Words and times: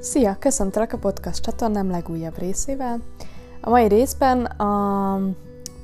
Szia! 0.00 0.36
Köszöntelek 0.38 0.92
a 0.92 0.98
podcast 0.98 1.42
csatornám 1.42 1.90
legújabb 1.90 2.38
részével. 2.38 3.00
A 3.60 3.70
mai 3.70 3.88
részben 3.88 4.44
a 4.44 5.20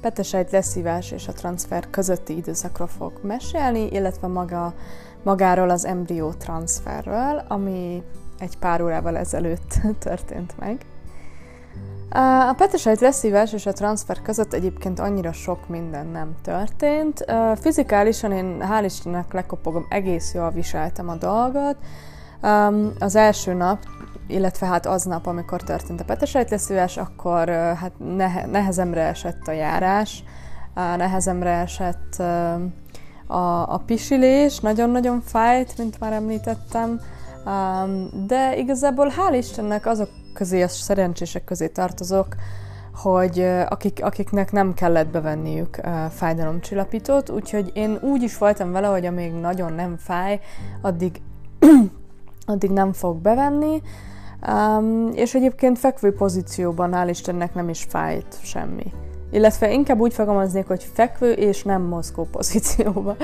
petesejt 0.01 0.51
leszívás 0.51 1.11
és 1.11 1.29
a 1.29 1.33
transfer 1.33 1.91
közötti 1.91 2.37
időszakról 2.37 2.87
fogok 2.87 3.23
mesélni, 3.23 3.87
illetve 3.87 4.27
maga, 4.27 4.75
magáról 5.23 5.71
az 5.71 5.85
embrió 5.85 6.33
transferről, 6.33 7.45
ami 7.49 8.03
egy 8.39 8.59
pár 8.59 8.83
órával 8.83 9.17
ezelőtt 9.17 9.81
történt 9.99 10.59
meg. 10.59 10.87
A 12.49 12.55
petesejt 12.57 13.01
leszívás 13.01 13.53
és 13.53 13.67
a 13.67 13.73
transfer 13.73 14.23
között 14.23 14.53
egyébként 14.53 14.99
annyira 14.99 15.33
sok 15.33 15.69
minden 15.69 16.07
nem 16.07 16.35
történt. 16.43 17.25
Fizikálisan 17.55 18.33
én 18.33 18.57
hál' 18.61 18.85
Istennek 18.85 19.33
lekopogom, 19.33 19.87
egész 19.89 20.35
jól 20.35 20.51
viseltem 20.51 21.09
a 21.09 21.17
dolgot. 21.17 21.77
Az 22.99 23.15
első 23.15 23.53
nap 23.53 23.79
illetve 24.27 24.67
hát 24.67 24.87
aznap, 24.87 25.27
amikor 25.27 25.63
történt 25.63 26.01
a 26.01 26.05
petesejtleszívás, 26.05 26.97
akkor 26.97 27.49
hát 27.49 27.93
nehe, 27.99 28.47
nehezemre 28.47 29.03
esett 29.03 29.49
a 29.49 29.53
járás, 29.53 30.25
nehezemre 30.75 31.51
esett 31.51 32.23
a, 33.27 33.73
a 33.73 33.83
pisilés, 33.87 34.59
nagyon-nagyon 34.59 35.21
fájt, 35.21 35.79
mint 35.79 36.01
már 36.01 36.13
említettem, 36.13 37.01
de 38.27 38.57
igazából 38.57 39.13
hál' 39.17 39.37
Istennek 39.37 39.87
azok 39.87 40.09
közé, 40.35 40.63
a 40.63 40.69
szerencsések 40.69 41.45
közé 41.45 41.69
tartozok, 41.69 42.27
hogy 42.95 43.41
akik, 43.69 44.05
akiknek 44.05 44.53
nem 44.53 44.75
kellett 44.75 45.09
bevenniük 45.09 45.81
fájdalomcsillapítót, 46.11 47.31
úgyhogy 47.31 47.71
én 47.75 47.99
úgy 48.03 48.23
is 48.23 48.39
voltam 48.39 48.73
vele, 48.73 48.87
hogy 48.87 49.07
amíg 49.07 49.33
nagyon 49.33 49.73
nem 49.73 49.97
fáj, 49.97 50.41
addig, 50.81 51.21
addig 52.47 52.71
nem 52.71 52.93
fog 52.93 53.17
bevenni, 53.17 53.83
Um, 54.53 55.11
és 55.15 55.35
egyébként 55.35 55.79
fekvő 55.79 56.13
pozícióban, 56.13 56.91
hál' 56.95 57.07
Istennek 57.09 57.55
nem 57.55 57.69
is 57.69 57.87
fájt 57.89 58.39
semmi. 58.43 58.93
Illetve 59.31 59.73
inkább 59.73 60.01
úgy 60.01 60.15
fogalmaznék, 60.15 60.67
hogy 60.67 60.91
fekvő 60.93 61.33
és 61.33 61.63
nem 61.63 61.83
mozgó 61.83 62.29
pozícióban. 62.31 63.17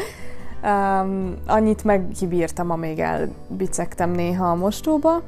Um, 0.62 1.34
annyit 1.46 1.84
megkibírtam, 1.84 2.70
amíg 2.70 2.98
elbicegtem 2.98 4.10
néha 4.10 4.50
a 4.50 4.54
mostóba. 4.54 5.22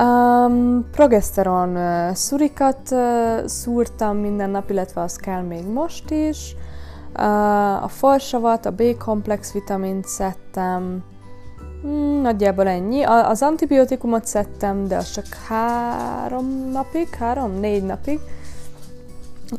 Um, 0.00 0.88
progeszteron 0.90 1.76
uh, 1.76 2.14
szurikat 2.14 2.90
uh, 2.90 3.46
szúrtam 3.46 4.16
minden 4.16 4.50
nap, 4.50 4.70
illetve 4.70 5.00
az 5.00 5.16
kell 5.16 5.42
még 5.42 5.66
most 5.66 6.10
is. 6.10 6.56
Uh, 7.16 7.82
a 7.82 7.88
falsavat, 7.88 8.66
a 8.66 8.70
B-komplex 8.70 9.52
vitamint 9.52 10.04
szedtem, 10.04 11.04
nagyjából 12.22 12.68
ennyi. 12.68 13.02
Az 13.02 13.42
antibiotikumot 13.42 14.24
szedtem, 14.24 14.86
de 14.86 14.96
az 14.96 15.10
csak 15.10 15.24
három 15.48 16.70
napig, 16.72 17.08
három-négy 17.14 17.84
napig. 17.84 18.20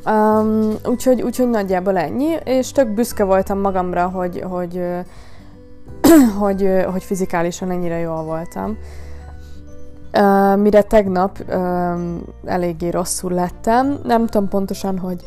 Um, 0.05 0.73
úgyhogy, 0.85 1.21
úgyhogy 1.21 1.49
nagyjából 1.49 1.97
ennyi, 1.97 2.38
és 2.43 2.71
tök 2.71 2.88
büszke 2.88 3.23
voltam 3.23 3.59
magamra, 3.59 4.07
hogy, 4.07 4.43
hogy, 4.49 4.81
hogy, 6.39 6.69
hogy 6.91 7.03
fizikálisan 7.03 7.71
ennyire 7.71 7.97
jól 7.97 8.23
voltam. 8.23 8.77
Uh, 10.17 10.58
mire 10.58 10.81
tegnap 10.81 11.39
uh, 11.47 11.99
eléggé 12.45 12.89
rosszul 12.89 13.31
lettem. 13.31 13.99
Nem 14.03 14.25
tudom 14.25 14.47
pontosan, 14.47 14.97
hogy, 14.97 15.25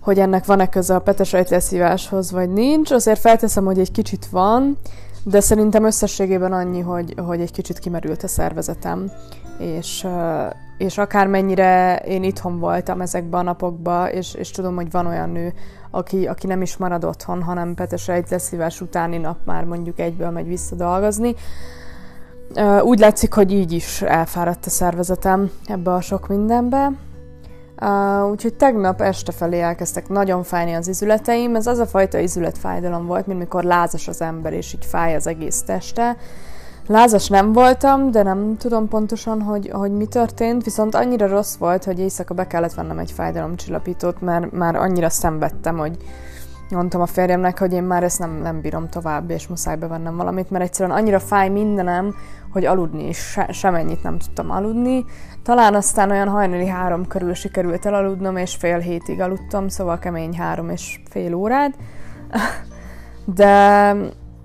hogy 0.00 0.18
ennek 0.18 0.44
van-e 0.44 0.68
köze 0.68 0.94
a 0.94 1.00
petesejtleszíváshoz, 1.00 2.30
vagy 2.30 2.52
nincs. 2.52 2.90
Azért 2.90 3.20
felteszem, 3.20 3.64
hogy 3.64 3.78
egy 3.78 3.92
kicsit 3.92 4.26
van, 4.30 4.78
de 5.24 5.40
szerintem 5.40 5.84
összességében 5.84 6.52
annyi, 6.52 6.80
hogy, 6.80 7.14
hogy 7.26 7.40
egy 7.40 7.52
kicsit 7.52 7.78
kimerült 7.78 8.22
a 8.22 8.28
szervezetem, 8.28 9.10
és, 9.58 10.06
és 10.78 10.98
akármennyire 10.98 11.96
én 11.96 12.22
itthon 12.22 12.58
voltam 12.58 13.00
ezekben 13.00 13.40
a 13.40 13.42
napokban, 13.42 14.08
és, 14.08 14.34
és 14.34 14.50
tudom, 14.50 14.74
hogy 14.74 14.90
van 14.90 15.06
olyan 15.06 15.30
nő, 15.30 15.52
aki, 15.90 16.26
aki 16.26 16.46
nem 16.46 16.62
is 16.62 16.76
marad 16.76 17.04
otthon, 17.04 17.42
hanem 17.42 17.74
Petesre 17.74 18.12
egy 18.12 18.26
leszívás 18.30 18.80
utáni 18.80 19.18
nap 19.18 19.36
már 19.44 19.64
mondjuk 19.64 19.98
egyből 19.98 20.30
megy 20.30 20.46
vissza 20.46 20.74
dolgozni, 20.74 21.34
úgy 22.82 22.98
látszik, 22.98 23.34
hogy 23.34 23.52
így 23.52 23.72
is 23.72 24.02
elfáradt 24.02 24.66
a 24.66 24.70
szervezetem 24.70 25.50
ebbe 25.66 25.92
a 25.92 26.00
sok 26.00 26.28
mindenbe, 26.28 26.92
Uh, 27.80 28.30
úgyhogy 28.30 28.54
tegnap 28.54 29.00
este 29.00 29.32
felé 29.32 29.60
elkezdtek 29.60 30.08
nagyon 30.08 30.42
fájni 30.42 30.72
az 30.72 30.88
izületeim. 30.88 31.54
Ez 31.54 31.66
az 31.66 31.78
a 31.78 31.86
fajta 31.86 32.18
izületfájdalom 32.18 33.06
volt, 33.06 33.26
mint 33.26 33.38
mikor 33.38 33.64
lázas 33.64 34.08
az 34.08 34.20
ember, 34.20 34.52
és 34.52 34.74
így 34.74 34.84
fáj 34.84 35.14
az 35.14 35.26
egész 35.26 35.62
teste. 35.62 36.16
Lázas 36.86 37.28
nem 37.28 37.52
voltam, 37.52 38.10
de 38.10 38.22
nem 38.22 38.56
tudom 38.56 38.88
pontosan, 38.88 39.42
hogy, 39.42 39.70
hogy 39.72 39.92
mi 39.92 40.06
történt, 40.06 40.64
viszont 40.64 40.94
annyira 40.94 41.26
rossz 41.26 41.56
volt, 41.56 41.84
hogy 41.84 41.98
éjszaka 41.98 42.34
be 42.34 42.46
kellett 42.46 42.74
vennem 42.74 42.98
egy 42.98 43.10
fájdalomcsillapítót, 43.10 44.20
mert 44.20 44.52
már 44.52 44.76
annyira 44.76 45.08
szenvedtem, 45.08 45.78
hogy 45.78 45.96
mondtam 46.70 47.00
a 47.00 47.06
férjemnek, 47.06 47.58
hogy 47.58 47.72
én 47.72 47.82
már 47.82 48.02
ezt 48.02 48.18
nem, 48.18 48.40
nem 48.42 48.60
bírom 48.60 48.88
tovább, 48.88 49.30
és 49.30 49.46
muszáj 49.46 49.76
bevennem 49.76 50.16
valamit, 50.16 50.50
mert 50.50 50.64
egyszerűen 50.64 50.96
annyira 50.96 51.18
fáj 51.18 51.48
mindenem, 51.48 52.14
hogy 52.52 52.64
aludni 52.64 53.08
is 53.08 53.18
se, 53.18 53.52
semennyit 53.52 54.02
nem 54.02 54.18
tudtam 54.18 54.50
aludni. 54.50 55.04
Talán 55.42 55.74
aztán 55.74 56.10
olyan 56.10 56.28
hajnali 56.28 56.66
három 56.66 57.06
körül 57.06 57.34
sikerült 57.34 57.86
elaludnom, 57.86 58.36
és 58.36 58.54
fél 58.54 58.78
hétig 58.78 59.20
aludtam, 59.20 59.68
szóval 59.68 59.98
kemény 59.98 60.36
három 60.36 60.70
és 60.70 61.00
fél 61.10 61.34
órát. 61.34 61.74
De 63.34 63.94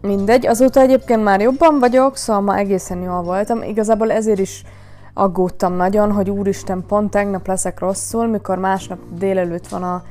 mindegy, 0.02 0.48
azóta 0.48 0.80
egyébként 0.80 1.24
már 1.24 1.42
jobban 1.42 1.80
vagyok, 1.80 2.18
szóval 2.18 2.42
ma 2.42 2.58
egészen 2.58 3.02
jól 3.02 3.22
voltam. 3.22 3.62
Igazából 3.62 4.12
ezért 4.12 4.40
is 4.40 4.64
aggódtam 5.14 5.74
nagyon, 5.74 6.12
hogy 6.12 6.30
úristen, 6.30 6.84
pont 6.88 7.12
tegnap 7.12 7.48
leszek 7.48 7.80
rosszul, 7.80 8.28
mikor 8.28 8.58
másnap 8.58 9.00
délelőtt 9.18 9.68
van 9.68 9.84
a, 9.84 10.04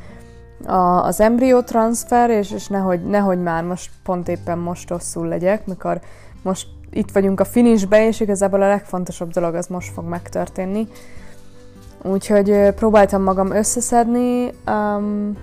a, 0.72 1.04
az 1.04 1.20
embrió 1.20 1.60
transfer, 1.60 2.30
és, 2.30 2.50
és 2.50 2.66
nehogy, 2.66 3.04
nehogy 3.04 3.42
már 3.42 3.64
most 3.64 3.90
pont 4.02 4.28
éppen 4.28 4.58
most 4.58 4.88
rosszul 4.88 5.26
legyek, 5.26 5.66
mikor 5.66 6.00
most 6.42 6.66
itt 6.92 7.10
vagyunk 7.10 7.40
a 7.40 7.44
finishbe, 7.44 8.06
és 8.06 8.20
igazából 8.20 8.62
a 8.62 8.68
legfontosabb 8.68 9.30
dolog 9.30 9.54
az 9.54 9.66
most 9.66 9.92
fog 9.92 10.04
megtörténni. 10.04 10.88
Úgyhogy 12.02 12.70
próbáltam 12.74 13.22
magam 13.22 13.50
összeszedni. 13.50 14.50
Um, 14.66 15.36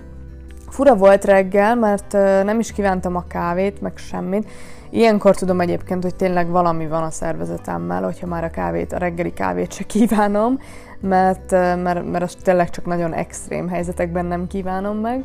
fura 0.68 0.96
volt 0.96 1.24
reggel, 1.24 1.74
mert 1.74 2.12
nem 2.44 2.58
is 2.58 2.72
kívántam 2.72 3.16
a 3.16 3.24
kávét, 3.28 3.80
meg 3.80 3.96
semmit. 3.96 4.50
Ilyenkor 4.90 5.36
tudom 5.36 5.60
egyébként, 5.60 6.02
hogy 6.02 6.14
tényleg 6.14 6.48
valami 6.48 6.86
van 6.86 7.02
a 7.02 7.10
szervezetemmel, 7.10 8.02
hogyha 8.02 8.26
már 8.26 8.44
a 8.44 8.50
kávét, 8.50 8.92
a 8.92 8.98
reggeli 8.98 9.32
kávét 9.32 9.72
se 9.72 9.84
kívánom, 9.84 10.58
mert, 11.00 11.50
mert, 11.50 12.10
mert 12.10 12.22
azt 12.22 12.42
tényleg 12.42 12.70
csak 12.70 12.86
nagyon 12.86 13.12
extrém 13.12 13.68
helyzetekben 13.68 14.26
nem 14.26 14.46
kívánom 14.46 14.96
meg. 14.96 15.24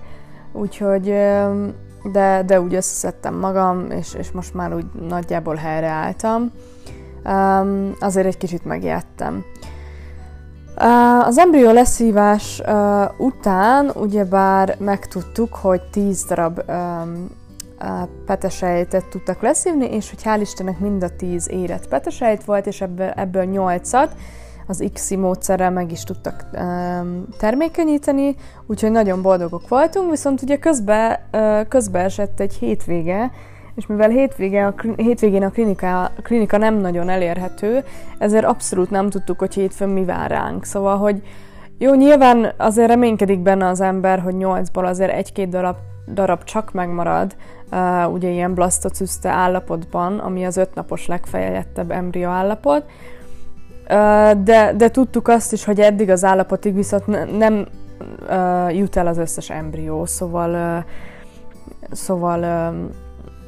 Úgyhogy 0.52 1.14
de, 2.12 2.44
de 2.46 2.62
úgy 2.62 2.74
összeszedtem 2.74 3.36
magam, 3.36 3.92
és, 3.92 4.14
és 4.14 4.32
most 4.32 4.54
már 4.54 4.74
úgy 4.74 4.86
nagyjából 5.08 5.56
helyreálltam. 5.56 6.52
Um, 7.26 7.96
azért 8.00 8.26
egy 8.26 8.38
kicsit 8.38 8.66
megijedtem. 8.66 9.44
Uh, 10.78 11.28
az 11.28 11.38
embrió 11.38 11.72
leszívás 11.72 12.62
uh, 12.66 13.20
után 13.20 13.92
ugyebár 13.94 14.76
megtudtuk, 14.80 15.54
hogy 15.54 15.82
10 15.92 16.26
darab 16.26 16.62
um, 16.68 17.30
uh, 17.82 18.10
petesejtet 18.26 19.06
tudtak 19.06 19.42
leszívni, 19.42 19.86
és 19.86 20.10
hogy 20.10 20.22
hál' 20.24 20.42
Istennek 20.42 20.80
mind 20.80 21.04
a 21.04 21.16
10 21.16 21.50
érett 21.50 21.88
petesejt 21.88 22.44
volt, 22.44 22.68
és 22.68 22.82
ebből, 22.82 23.10
ebből 23.10 23.46
8-at 23.48 24.10
az 24.68 24.84
XI 24.94 25.16
módszerrel 25.16 25.72
meg 25.72 25.92
is 25.92 26.04
tudtak 26.04 26.46
um, 26.54 27.26
termékenyíteni, 27.38 28.36
úgyhogy 28.66 28.92
nagyon 28.92 29.22
boldogok 29.22 29.68
voltunk, 29.68 30.10
viszont 30.10 30.42
ugye 30.42 30.58
közben, 30.58 31.18
uh, 31.34 31.68
közbe 31.68 32.00
esett 32.00 32.40
egy 32.40 32.54
hétvége, 32.54 33.32
és 33.76 33.86
mivel 33.88 34.10
hétvége, 34.10 34.66
a, 34.66 34.74
hétvégén 34.96 35.44
a 35.44 35.50
klinika, 35.50 36.04
a 36.04 36.22
klinika 36.22 36.58
nem 36.58 36.76
nagyon 36.76 37.10
elérhető, 37.10 37.84
ezért 38.18 38.46
abszolút 38.46 38.90
nem 38.90 39.10
tudtuk, 39.10 39.40
hogy 39.40 39.54
hétfőn 39.54 39.90
mi 39.90 40.06
vár 40.06 40.30
ránk. 40.30 40.66
Szóval, 40.66 40.98
hogy 40.98 41.22
jó, 41.78 41.94
nyilván 41.94 42.54
azért 42.58 42.88
reménykedik 42.88 43.40
benne 43.40 43.68
az 43.68 43.82
ember, 43.82 44.20
hogy 44.20 44.36
nyolcból 44.36 44.86
azért 44.86 45.12
egy-két 45.12 45.50
darab, 45.50 45.76
darab 46.14 46.44
csak 46.44 46.72
megmarad, 46.74 47.36
uh, 47.72 48.14
ugye 48.14 48.30
ilyen 48.30 48.54
blasztocüszte 48.54 49.30
állapotban, 49.30 50.20
ami 50.20 50.46
az 50.46 50.58
ötnapos 50.58 51.08
legfejlettebb 51.08 51.92
embrió 51.92 52.30
állapot, 52.30 52.84
de, 54.44 54.74
de 54.78 54.90
tudtuk 54.92 55.28
azt 55.28 55.54
is, 55.54 55.64
hogy 55.66 55.80
eddig 55.80 56.10
az 56.10 56.24
állapotig 56.24 56.76
viszont 56.76 57.38
nem 57.38 57.66
uh, 58.30 58.76
jut 58.78 58.96
el 58.96 59.08
az 59.08 59.18
összes 59.18 59.50
embrió, 59.50 60.06
szóval, 60.06 60.84
szóval, 61.92 62.74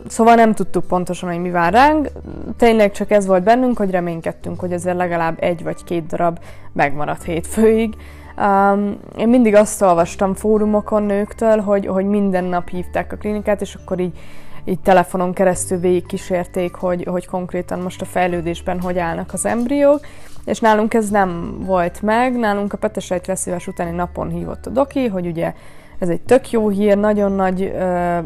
szóval 0.07 0.36
nem 0.36 0.54
tudtuk 0.54 0.88
pontosan, 0.88 1.30
hogy 1.30 1.42
mi 1.42 1.50
vár 1.50 1.74
ránk. 1.74 2.10
Tényleg 2.57 2.92
csak 2.92 3.12
ez 3.12 3.25
volt 3.25 3.44
bennünk, 3.44 3.78
hogy 3.78 3.92
reménykedtünk, 3.92 4.60
hogy 4.60 4.72
ezzel 4.72 4.95
legalább 4.95 5.38
egy 5.39 5.63
vagy 5.63 5.84
két 5.84 6.06
darab 6.06 6.39
megmaradt 6.74 7.24
hétfőig. 7.24 7.95
Um, 8.38 8.98
én 9.18 9.28
mindig 9.28 9.56
azt 9.56 9.81
olvastam 9.81 10.34
fórumokon 10.34 11.04
nőktől, 11.04 11.60
hogy, 11.60 11.88
hogy 11.88 12.06
minden 12.06 12.44
nap 12.44 12.69
hívták 12.69 13.13
a 13.13 13.16
klinikát, 13.16 13.62
és 13.62 13.75
akkor 13.75 14.00
így 14.00 14.19
így 14.68 14.80
telefonon 14.80 15.34
keresztül 15.34 15.80
végigkísérték, 15.80 16.75
hogy, 16.75 17.04
hogy 17.04 17.25
konkrétan 17.25 17.80
most 17.80 18.02
a 18.02 18.06
fejlődésben 18.06 18.81
hogy 18.81 18.98
állnak 18.98 19.34
az 19.34 19.46
embriók, 19.46 20.00
és 20.46 20.60
nálunk 20.60 20.94
ez 20.94 21.10
nem 21.10 21.60
volt 21.66 22.02
meg, 22.02 22.38
nálunk 22.38 22.74
a 22.74 22.78
petesejt 22.78 23.28
leszívás 23.28 23.68
utáni 23.68 23.92
napon 23.92 24.30
hívott 24.30 24.66
a 24.66 24.69
doki, 24.69 25.08
hogy 25.08 25.25
ugye 25.25 25.54
ez 26.00 26.10
egy 26.10 26.22
tök 26.22 26.52
jó 26.52 26.69
hír, 26.69 26.98
nagyon 26.98 27.31
nagy 27.31 27.62
ö, 27.62 28.18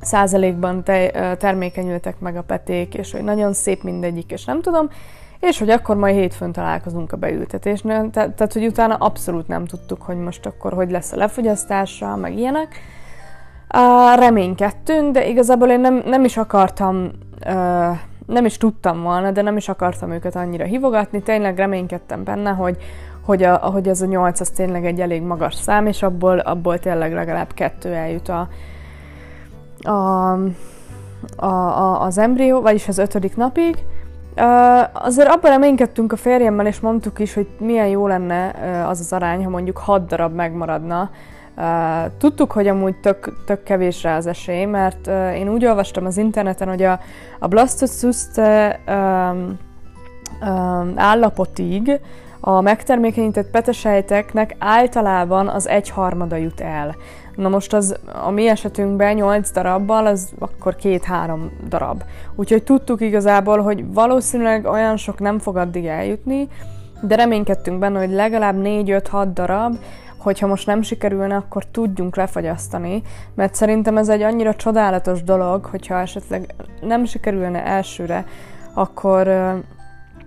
százalékban 0.00 0.84
te, 0.84 1.36
termékenyültek 1.36 2.20
meg 2.20 2.36
a 2.36 2.42
peték, 2.42 2.94
és 2.94 3.12
hogy 3.12 3.22
nagyon 3.22 3.52
szép 3.52 3.82
mindegyik, 3.82 4.30
és 4.30 4.44
nem 4.44 4.60
tudom, 4.60 4.88
és 5.40 5.58
hogy 5.58 5.70
akkor 5.70 5.96
majd 5.96 6.14
hétfőn 6.14 6.52
találkozunk 6.52 7.12
a 7.12 7.16
beültetésnél, 7.16 8.10
Te- 8.10 8.30
tehát 8.30 8.52
hogy 8.52 8.66
utána 8.66 8.94
abszolút 8.94 9.48
nem 9.48 9.64
tudtuk, 9.64 10.02
hogy 10.02 10.16
most 10.16 10.46
akkor 10.46 10.72
hogy 10.72 10.90
lesz 10.90 11.12
a 11.12 11.16
lefogyasztása, 11.16 12.16
meg 12.16 12.38
ilyenek. 12.38 12.80
Uh, 13.76 14.18
reménykedtünk, 14.18 15.12
de 15.12 15.26
igazából 15.26 15.68
én 15.68 15.80
nem, 15.80 16.02
nem 16.06 16.24
is 16.24 16.36
akartam, 16.36 17.10
uh, 17.46 17.96
nem 18.26 18.44
is 18.44 18.56
tudtam 18.56 19.02
volna, 19.02 19.30
de 19.30 19.42
nem 19.42 19.56
is 19.56 19.68
akartam 19.68 20.10
őket 20.10 20.36
annyira 20.36 20.64
hívogatni, 20.64 21.22
tényleg 21.22 21.56
reménykedtem 21.56 22.24
benne, 22.24 22.50
hogy, 22.50 22.76
hogy, 23.24 23.42
a, 23.42 23.56
hogy 23.56 23.88
ez 23.88 24.00
a 24.00 24.06
nyolc 24.06 24.40
az 24.40 24.48
tényleg 24.48 24.86
egy 24.86 25.00
elég 25.00 25.22
magas 25.22 25.54
szám, 25.54 25.86
és 25.86 26.02
abból, 26.02 26.38
abból 26.38 26.78
tényleg 26.78 27.12
legalább 27.12 27.52
kettő 27.54 27.92
eljut 27.92 28.28
a, 28.28 28.48
a, 29.82 30.32
a, 31.36 31.46
a, 31.46 32.00
az 32.00 32.18
embrió, 32.18 32.60
vagyis 32.60 32.88
az 32.88 32.98
ötödik 32.98 33.36
napig. 33.36 33.76
Uh, 34.36 35.06
azért 35.06 35.28
abban 35.28 35.50
reménykedtünk 35.50 36.12
a 36.12 36.16
férjemmel, 36.16 36.66
és 36.66 36.80
mondtuk 36.80 37.18
is, 37.18 37.34
hogy 37.34 37.48
milyen 37.58 37.86
jó 37.86 38.06
lenne 38.06 38.50
uh, 38.50 38.88
az 38.88 39.00
az 39.00 39.12
arány, 39.12 39.44
ha 39.44 39.50
mondjuk 39.50 39.78
hat 39.78 40.06
darab 40.06 40.34
megmaradna. 40.34 41.10
Tudtuk, 42.18 42.52
hogy 42.52 42.68
amúgy 42.68 42.94
tök, 42.96 43.44
tök 43.46 43.62
kevés 43.62 44.02
rá 44.02 44.16
az 44.16 44.26
esély, 44.26 44.64
mert 44.64 45.06
uh, 45.06 45.38
én 45.38 45.48
úgy 45.48 45.64
olvastam 45.64 46.06
az 46.06 46.16
interneten, 46.16 46.68
hogy 46.68 46.82
a, 46.82 47.00
a 47.38 47.48
blastocyst 47.48 48.30
uh, 48.36 48.68
um, 48.88 49.58
um, 50.40 50.92
állapotig 50.96 52.00
a 52.40 52.60
megtermékenyített 52.60 53.50
petesejteknek 53.50 54.56
általában 54.58 55.48
az 55.48 55.68
egyharmada 55.68 56.36
jut 56.36 56.60
el. 56.60 56.96
Na 57.34 57.48
most 57.48 57.72
az 57.72 57.96
a 58.24 58.30
mi 58.30 58.48
esetünkben 58.48 59.14
8 59.14 59.50
darabbal, 59.50 60.06
az 60.06 60.32
akkor 60.38 60.76
két-három 60.76 61.50
darab. 61.68 62.02
Úgyhogy 62.34 62.62
tudtuk 62.62 63.00
igazából, 63.00 63.62
hogy 63.62 63.92
valószínűleg 63.92 64.66
olyan 64.66 64.96
sok 64.96 65.20
nem 65.20 65.38
fog 65.38 65.56
addig 65.56 65.86
eljutni, 65.86 66.48
de 67.00 67.14
reménykedtünk 67.14 67.78
benne, 67.78 67.98
hogy 67.98 68.10
legalább 68.10 68.56
4-5-6 68.62 69.28
darab, 69.32 69.76
hogyha 70.24 70.46
most 70.46 70.66
nem 70.66 70.82
sikerülne, 70.82 71.36
akkor 71.36 71.64
tudjunk 71.64 72.16
lefagyasztani, 72.16 73.02
mert 73.34 73.54
szerintem 73.54 73.96
ez 73.96 74.08
egy 74.08 74.22
annyira 74.22 74.54
csodálatos 74.54 75.22
dolog, 75.22 75.64
hogyha 75.64 76.00
esetleg 76.00 76.54
nem 76.80 77.04
sikerülne 77.04 77.64
elsőre, 77.64 78.24
akkor, 78.74 79.28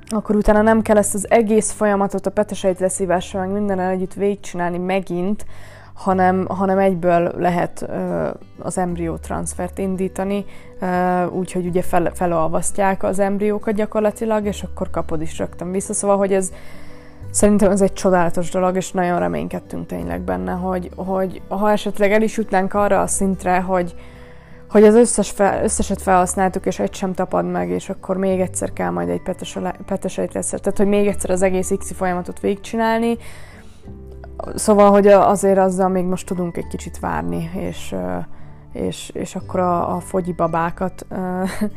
akkor 0.10 0.36
utána 0.36 0.62
nem 0.62 0.82
kell 0.82 0.98
ezt 0.98 1.14
az 1.14 1.30
egész 1.30 1.72
folyamatot 1.72 2.26
a 2.26 2.32
petesejt 2.32 2.80
leszívással, 2.80 3.42
meg 3.42 3.50
minden 3.50 3.80
együtt 3.80 4.14
végigcsinálni 4.14 4.78
megint, 4.78 5.46
hanem, 5.94 6.46
hanem 6.48 6.78
egyből 6.78 7.32
lehet 7.38 7.86
ö, 7.88 8.30
az 8.60 8.78
embriótranszfert 8.78 9.78
indítani, 9.78 10.46
úgyhogy 11.30 11.66
ugye 11.66 11.82
fel, 11.82 12.12
felolvasztják 12.14 13.04
az 13.04 13.20
embriókat 13.20 13.74
gyakorlatilag, 13.76 14.46
és 14.46 14.64
akkor 14.64 14.90
kapod 14.90 15.22
is 15.22 15.38
rögtön 15.38 15.72
vissza. 15.72 15.94
Szóval, 15.94 16.18
hogy 16.18 16.34
ez 16.34 16.52
szerintem 17.38 17.72
ez 17.72 17.82
egy 17.82 17.94
csodálatos 17.94 18.50
dolog, 18.50 18.76
és 18.76 18.92
nagyon 18.92 19.20
reménykedtünk 19.20 19.86
tényleg 19.86 20.22
benne, 20.22 20.52
hogy, 20.52 20.90
hogy 20.96 21.42
ha 21.48 21.72
esetleg 21.72 22.12
el 22.12 22.22
is 22.22 22.38
jutnánk 22.38 22.74
arra 22.74 23.02
a 23.02 23.08
szintre, 23.08 23.60
hogy, 23.60 23.96
hogy 24.70 24.84
az 24.84 24.96
összes 24.96 25.30
fel, 25.30 25.64
összeset 25.64 26.02
felhasználtuk, 26.02 26.66
és 26.66 26.80
egy 26.80 26.94
sem 26.94 27.14
tapad 27.14 27.52
meg, 27.52 27.70
és 27.70 27.90
akkor 27.90 28.18
még 28.18 28.40
egyszer 28.40 28.74
kell 28.74 28.90
majd 28.90 29.10
egy 29.10 29.22
petesejt 29.86 30.34
lesz. 30.34 30.50
Tehát, 30.50 30.78
hogy 30.78 30.88
még 30.88 31.08
egyszer 31.08 31.30
az 31.30 31.42
egész 31.42 31.72
X 31.78 31.94
folyamatot 31.94 32.40
végigcsinálni, 32.40 33.18
Szóval, 34.56 34.92
hogy 34.92 35.08
azért 35.08 35.58
azzal 35.58 35.90
még 35.90 36.06
most 36.06 36.28
tudunk 36.28 36.58
egy 36.58 36.68
kicsit 36.68 37.00
várni, 37.00 37.50
és, 37.54 37.96
és, 38.74 39.10
és 39.14 39.36
akkor 39.36 39.60
a, 39.60 39.96
a 39.96 40.00
fogyi 40.00 40.34
babákat, 40.34 41.06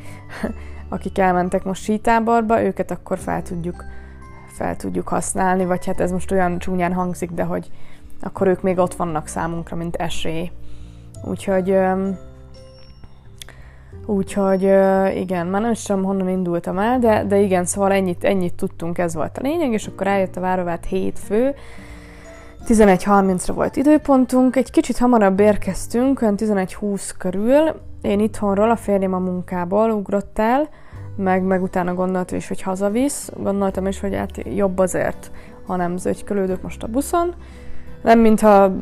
akik 0.88 1.18
elmentek 1.18 1.64
most 1.64 1.82
sítáborba, 1.82 2.62
őket 2.62 2.90
akkor 2.90 3.18
fel 3.18 3.42
tudjuk, 3.42 3.84
fel 4.50 4.76
tudjuk 4.76 5.08
használni, 5.08 5.64
vagy 5.64 5.86
hát 5.86 6.00
ez 6.00 6.12
most 6.12 6.30
olyan 6.30 6.58
csúnyán 6.58 6.92
hangzik, 6.92 7.30
de 7.30 7.42
hogy 7.42 7.70
akkor 8.22 8.46
ők 8.46 8.62
még 8.62 8.78
ott 8.78 8.94
vannak 8.94 9.26
számunkra, 9.26 9.76
mint 9.76 9.96
esély. 9.96 10.50
Úgyhogy 11.24 11.76
Úgyhogy 14.06 14.62
igen, 15.16 15.46
már 15.46 15.60
nem 15.60 15.70
is 15.70 15.82
tudom, 15.82 16.04
honnan 16.04 16.28
indultam 16.28 16.78
el, 16.78 16.98
de, 16.98 17.24
de 17.24 17.38
igen, 17.38 17.64
szóval 17.64 17.92
ennyit, 17.92 18.24
ennyit 18.24 18.54
tudtunk, 18.54 18.98
ez 18.98 19.14
volt 19.14 19.38
a 19.38 19.42
lényeg, 19.42 19.72
és 19.72 19.86
akkor 19.86 20.06
eljött 20.06 20.36
a 20.36 20.40
várovát 20.40 20.84
hétfő, 20.84 21.54
11.30-ra 22.66 23.52
volt 23.54 23.76
időpontunk, 23.76 24.56
egy 24.56 24.70
kicsit 24.70 24.98
hamarabb 24.98 25.40
érkeztünk, 25.40 26.22
olyan 26.22 26.34
11.20 26.36 27.10
körül. 27.18 27.80
Én 28.02 28.20
itthonról, 28.20 28.70
a 28.70 28.76
férjem 28.76 29.14
a 29.14 29.18
munkából 29.18 29.90
ugrott 29.90 30.38
el, 30.38 30.68
meg, 31.16 31.42
meg 31.42 31.62
utána 31.62 31.94
gondoltam 31.94 32.36
is, 32.36 32.48
hogy 32.48 32.62
hazavisz. 32.62 33.32
Gondoltam 33.36 33.86
is, 33.86 34.00
hogy 34.00 34.14
hát 34.14 34.30
jobb 34.54 34.78
azért, 34.78 35.30
ha 35.66 35.76
nem 35.76 35.96
zögykölődök 35.96 36.62
most 36.62 36.82
a 36.82 36.86
buszon. 36.86 37.34
Nem, 38.02 38.18
mintha 38.18 38.72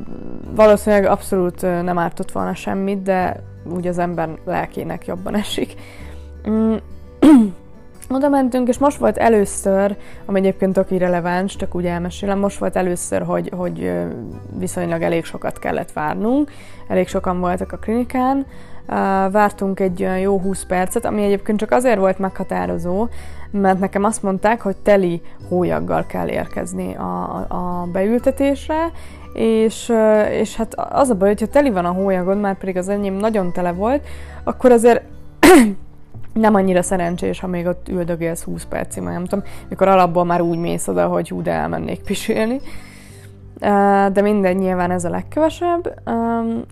valószínűleg 0.55 1.05
abszolút 1.05 1.61
nem 1.63 1.99
ártott 1.99 2.33
volna 2.33 2.55
semmit, 2.55 3.03
de 3.03 3.43
úgy 3.75 3.87
az 3.87 3.99
ember 3.99 4.29
lelkének 4.45 5.07
jobban 5.07 5.35
esik. 5.35 5.75
Mm. 6.49 6.75
Oda 8.11 8.29
mentünk, 8.29 8.69
és 8.69 8.79
most 8.79 8.99
volt 8.99 9.17
először, 9.17 9.97
ami 10.27 10.39
egyébként 10.39 10.73
tök 10.73 10.91
irreleváns, 10.91 11.57
csak 11.57 11.75
úgy 11.75 11.87
elmesélem, 11.87 12.39
most 12.39 12.59
volt 12.59 12.77
először, 12.77 13.23
hogy, 13.23 13.53
hogy 13.57 13.93
viszonylag 14.59 15.03
elég 15.03 15.25
sokat 15.25 15.59
kellett 15.59 15.93
várnunk, 15.93 16.51
elég 16.89 17.09
sokan 17.09 17.41
voltak 17.41 17.73
a 17.73 17.77
klinikán, 17.77 18.47
vártunk 19.31 19.81
egy 19.81 20.02
olyan 20.02 20.19
jó 20.19 20.38
20 20.38 20.64
percet, 20.64 21.05
ami 21.05 21.23
egyébként 21.23 21.58
csak 21.58 21.70
azért 21.70 21.99
volt 21.99 22.19
meghatározó, 22.19 23.08
mert 23.50 23.79
nekem 23.79 24.05
azt 24.05 24.23
mondták, 24.23 24.61
hogy 24.61 24.76
teli 24.76 25.23
hólyaggal 25.49 26.06
kell 26.06 26.29
érkezni 26.29 26.94
a, 26.94 27.35
a 27.49 27.88
beültetésre, 27.93 28.90
és, 29.32 29.93
és 30.31 30.56
hát 30.56 30.75
az 30.75 31.11
a 31.11 31.14
baj, 31.14 31.29
hogyha 31.29 31.46
teli 31.46 31.70
van 31.70 31.85
a 31.85 31.93
hólyagod, 31.93 32.40
már 32.40 32.58
pedig 32.58 32.76
az 32.76 32.88
enyém 32.88 33.14
nagyon 33.14 33.52
tele 33.52 33.73
volt, 33.73 34.06
akkor 34.44 34.73
azért 34.73 35.02
nem 36.32 36.55
annyira 36.55 36.82
szerencsés, 36.82 37.40
ha 37.40 37.46
még 37.46 37.67
ott 37.67 37.88
üldögélsz 37.88 38.42
20 38.42 38.64
percig, 38.64 39.02
nem 39.02 39.25
tudom, 39.25 39.45
mikor 39.68 39.88
alapból 39.88 40.25
már 40.25 40.40
úgy 40.40 40.59
mész 40.59 40.88
oda, 40.88 41.07
hogy 41.07 41.28
hú, 41.28 41.42
de 41.42 41.50
elmennék 41.50 42.00
pisélni. 42.00 42.61
De 44.12 44.21
mindegy, 44.23 44.57
nyilván 44.57 44.91
ez 44.91 45.05
a 45.05 45.11
legkevesebb. 45.11 46.00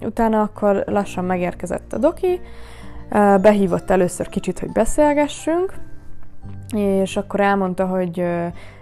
Utána 0.01 0.41
akkor 0.41 0.85
lassan 0.87 1.25
megérkezett 1.25 1.93
a 1.93 1.99
doki, 1.99 2.41
behívott 3.41 3.91
először 3.91 4.29
kicsit, 4.29 4.59
hogy 4.59 4.73
beszélgessünk, 4.73 5.73
és 6.75 7.17
akkor 7.17 7.41
elmondta, 7.41 7.87
hogy 7.87 8.25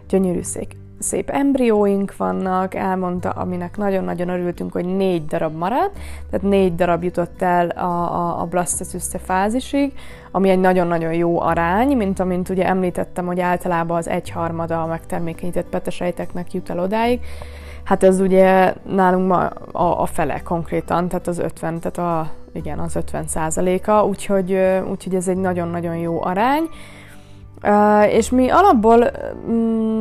gyönyörű 0.08 0.42
szék, 0.42 0.76
szép 0.98 1.30
embrióink 1.30 2.16
vannak, 2.16 2.74
elmondta, 2.74 3.30
aminek 3.30 3.76
nagyon-nagyon 3.76 4.28
örültünk, 4.28 4.72
hogy 4.72 4.84
négy 4.96 5.24
darab 5.24 5.56
maradt, 5.56 5.98
tehát 6.30 6.46
négy 6.46 6.74
darab 6.74 7.02
jutott 7.02 7.42
el 7.42 7.68
a, 7.68 8.14
a, 8.14 8.40
a 8.40 8.44
blastocyste 8.44 9.18
fázisig, 9.18 9.92
ami 10.30 10.48
egy 10.48 10.60
nagyon-nagyon 10.60 11.12
jó 11.12 11.40
arány, 11.40 11.96
mint 11.96 12.20
amint 12.20 12.48
ugye 12.48 12.66
említettem, 12.66 13.26
hogy 13.26 13.40
általában 13.40 13.96
az 13.96 14.08
egyharmada 14.08 14.82
a 14.82 14.86
megtermékenyített 14.86 15.68
petesejteknek 15.68 16.52
jut 16.52 16.70
el 16.70 16.78
odáig. 16.78 17.20
Hát 17.84 18.02
ez 18.02 18.20
ugye 18.20 18.74
nálunk 18.82 19.28
ma 19.28 19.46
a, 19.72 20.00
a 20.00 20.06
fele 20.06 20.42
konkrétan, 20.42 21.08
tehát 21.08 21.26
az 21.26 21.38
50, 21.38 21.80
tehát 21.80 21.98
a, 21.98 22.30
igen, 22.52 22.78
az 22.78 22.96
50 22.96 23.26
százaléka, 23.26 24.04
úgyhogy, 24.04 24.58
úgyhogy 24.90 25.14
ez 25.14 25.28
egy 25.28 25.36
nagyon-nagyon 25.36 25.96
jó 25.96 26.22
arány. 26.22 26.68
És 28.08 28.30
mi 28.30 28.48
alapból 28.48 29.10
um, 29.46 29.54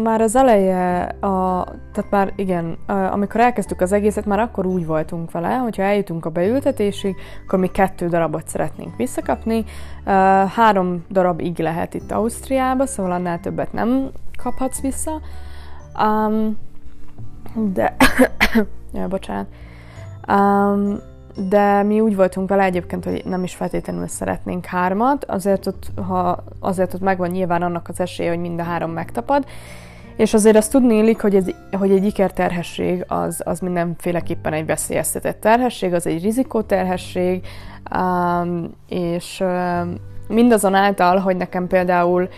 már 0.03 0.21
az 0.21 0.35
eleje, 0.35 1.01
a, 1.03 1.63
tehát 1.93 2.09
már 2.09 2.33
igen, 2.35 2.77
amikor 3.11 3.39
elkezdtük 3.39 3.81
az 3.81 3.91
egészet, 3.91 4.25
már 4.25 4.39
akkor 4.39 4.65
úgy 4.65 4.85
voltunk 4.85 5.31
vele, 5.31 5.55
hogyha 5.55 5.83
eljutunk 5.83 6.25
a 6.25 6.29
beültetésig, 6.29 7.15
akkor 7.45 7.59
mi 7.59 7.67
kettő 7.67 8.07
darabot 8.07 8.47
szeretnénk 8.47 8.95
visszakapni. 8.95 9.63
Három 10.55 11.05
darabig 11.09 11.59
lehet 11.59 11.93
itt 11.93 12.11
Ausztriába, 12.11 12.85
szóval 12.85 13.11
annál 13.11 13.39
többet 13.39 13.73
nem 13.73 14.09
kaphatsz 14.37 14.81
vissza. 14.81 15.21
Um, 16.03 16.57
de... 17.55 17.95
ja, 18.93 19.07
bocsánat. 19.07 19.47
Um, 20.27 20.99
de 21.35 21.83
mi 21.83 21.99
úgy 21.99 22.15
voltunk 22.15 22.49
vele 22.49 22.63
egyébként, 22.63 23.03
hogy 23.03 23.21
nem 23.25 23.43
is 23.43 23.55
feltétlenül 23.55 24.07
szeretnénk 24.07 24.65
hármat, 24.65 25.25
azért 25.25 25.67
ott, 25.67 25.91
ha, 26.07 26.43
azért 26.59 26.93
ott 26.93 27.01
megvan 27.01 27.29
nyilván 27.29 27.61
annak 27.61 27.89
az 27.89 27.99
esélye, 27.99 28.29
hogy 28.29 28.39
mind 28.39 28.59
a 28.59 28.63
három 28.63 28.91
megtapad, 28.91 29.45
És 30.15 30.33
azért 30.33 30.55
azt 30.55 30.71
tudni 30.71 30.95
illik, 30.95 31.21
hogy, 31.21 31.35
ez, 31.35 31.45
hogy 31.71 31.91
egy 31.91 32.05
ikerterhesség 32.05 33.05
az, 33.07 33.41
az 33.45 33.59
mindenféleképpen 33.59 34.53
egy 34.53 34.65
veszélyeztetett 34.65 35.39
terhesség, 35.39 35.93
az 35.93 36.07
egy 36.07 36.23
rizikóterhesség, 36.23 37.45
um, 37.95 38.69
és 38.87 39.39
um, 39.39 39.95
mindazonáltal, 40.27 41.17
hogy 41.17 41.37
nekem 41.37 41.67
például 41.67 42.21
uh, 42.21 42.29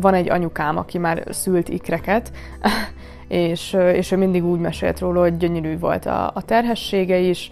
van 0.00 0.14
egy 0.14 0.30
anyukám, 0.30 0.76
aki 0.76 0.98
már 0.98 1.24
szült 1.30 1.68
ikreket, 1.68 2.32
és, 3.30 3.72
és 3.72 4.12
ő 4.12 4.16
mindig 4.16 4.44
úgy 4.44 4.60
mesélt 4.60 4.98
róla, 4.98 5.20
hogy 5.20 5.36
gyönyörű 5.36 5.78
volt 5.78 6.06
a, 6.06 6.30
a 6.34 6.42
terhessége 6.42 7.18
is, 7.18 7.50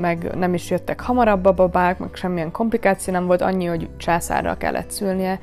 meg 0.00 0.30
nem 0.36 0.54
is 0.54 0.70
jöttek 0.70 1.00
hamarabb 1.00 1.44
a 1.44 1.52
babák, 1.52 1.98
meg 1.98 2.08
semmilyen 2.12 2.50
komplikáció 2.50 3.12
nem 3.12 3.26
volt, 3.26 3.42
annyi, 3.42 3.64
hogy 3.64 3.88
császárra 3.96 4.56
kellett 4.56 4.90
szülnie, 4.90 5.38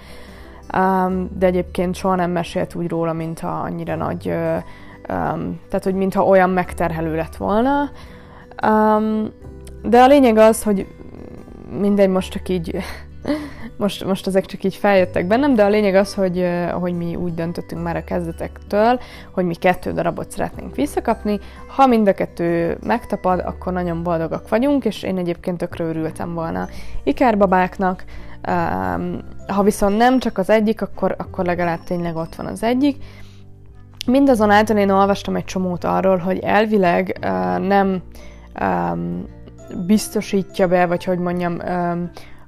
de 1.37 1.45
egyébként 1.45 1.95
soha 1.95 2.15
nem 2.15 2.31
mesélt 2.31 2.75
úgy 2.75 2.87
róla, 2.87 3.13
mintha 3.13 3.47
annyira 3.47 3.95
nagy, 3.95 4.23
tehát 5.69 5.83
hogy 5.83 5.95
mintha 5.95 6.23
olyan 6.23 6.49
megterhelő 6.49 7.15
lett 7.15 7.35
volna. 7.35 7.89
De 9.83 10.01
a 10.01 10.07
lényeg 10.07 10.37
az, 10.37 10.63
hogy 10.63 10.87
mindegy, 11.79 12.09
most 12.09 12.31
csak 12.31 12.49
így 12.49 12.77
most, 13.77 14.05
most 14.05 14.27
ezek 14.27 14.45
csak 14.45 14.63
így 14.63 14.75
feljöttek 14.75 15.27
bennem, 15.27 15.55
de 15.55 15.63
a 15.63 15.69
lényeg 15.69 15.95
az, 15.95 16.13
hogy, 16.13 16.47
hogy 16.71 16.93
mi 16.93 17.15
úgy 17.15 17.33
döntöttünk 17.33 17.83
már 17.83 17.95
a 17.95 18.03
kezdetektől, 18.03 18.99
hogy 19.31 19.45
mi 19.45 19.55
kettő 19.55 19.91
darabot 19.91 20.31
szeretnénk 20.31 20.75
visszakapni. 20.75 21.39
Ha 21.75 21.87
mind 21.87 22.07
a 22.07 22.13
kettő 22.13 22.77
megtapad, 22.85 23.39
akkor 23.39 23.73
nagyon 23.73 24.03
boldogak 24.03 24.49
vagyunk, 24.49 24.85
és 24.85 25.03
én 25.03 25.17
egyébként 25.17 25.57
tökre 25.57 25.83
örültem 25.83 26.33
volna 26.33 26.67
ikárbabáknak. 27.03 28.03
Ha 29.47 29.63
viszont 29.63 29.97
nem 29.97 30.19
csak 30.19 30.37
az 30.37 30.49
egyik, 30.49 30.81
akkor, 30.81 31.15
akkor 31.17 31.45
legalább 31.45 31.83
tényleg 31.83 32.15
ott 32.15 32.35
van 32.35 32.45
az 32.45 32.63
egyik. 32.63 33.03
Mindazonáltal 34.05 34.77
én 34.77 34.89
olvastam 34.89 35.35
egy 35.35 35.45
csomót 35.45 35.83
arról, 35.83 36.17
hogy 36.17 36.39
elvileg 36.39 37.17
nem 37.61 38.01
biztosítja 39.85 40.67
be, 40.67 40.85
vagy 40.85 41.03
hogy 41.03 41.19
mondjam, 41.19 41.57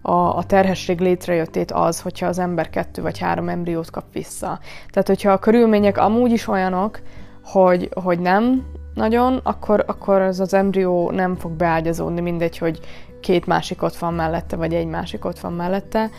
a, 0.02 0.38
a 0.38 0.44
terhesség 0.44 1.00
létrejöttét 1.00 1.72
az, 1.72 2.02
hogyha 2.02 2.28
az 2.28 2.40
ember 2.40 2.70
kettő 2.70 3.02
vagy 3.02 3.18
három 3.18 3.50
embriót 3.50 3.90
kap 3.92 4.14
vissza. 4.14 4.60
Tehát, 4.90 5.08
hogyha 5.08 5.32
a 5.32 5.40
körülmények 5.40 5.98
amúgy 5.98 6.32
is 6.32 6.48
olyanok, 6.48 7.00
hogy, 7.44 7.90
hogy 8.04 8.20
nem 8.20 8.66
nagyon, 8.94 9.40
akkor, 9.44 9.84
akkor 9.88 10.22
az 10.22 10.40
az 10.40 10.54
embrió 10.54 11.12
nem 11.12 11.36
fog 11.36 11.52
beágyazódni, 11.52 12.22
mindegy, 12.22 12.58
hogy 12.58 12.80
két 13.22 13.46
másik 13.46 13.84
ott 13.84 13.96
van 13.96 14.14
mellette, 14.14 14.56
vagy 14.56 14.74
egy 14.74 14.88
másik 14.88 15.26
ott 15.26 15.40
van 15.40 15.54
mellette. 15.54 16.10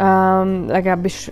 Um, 0.00 0.66
legalábbis 0.66 1.30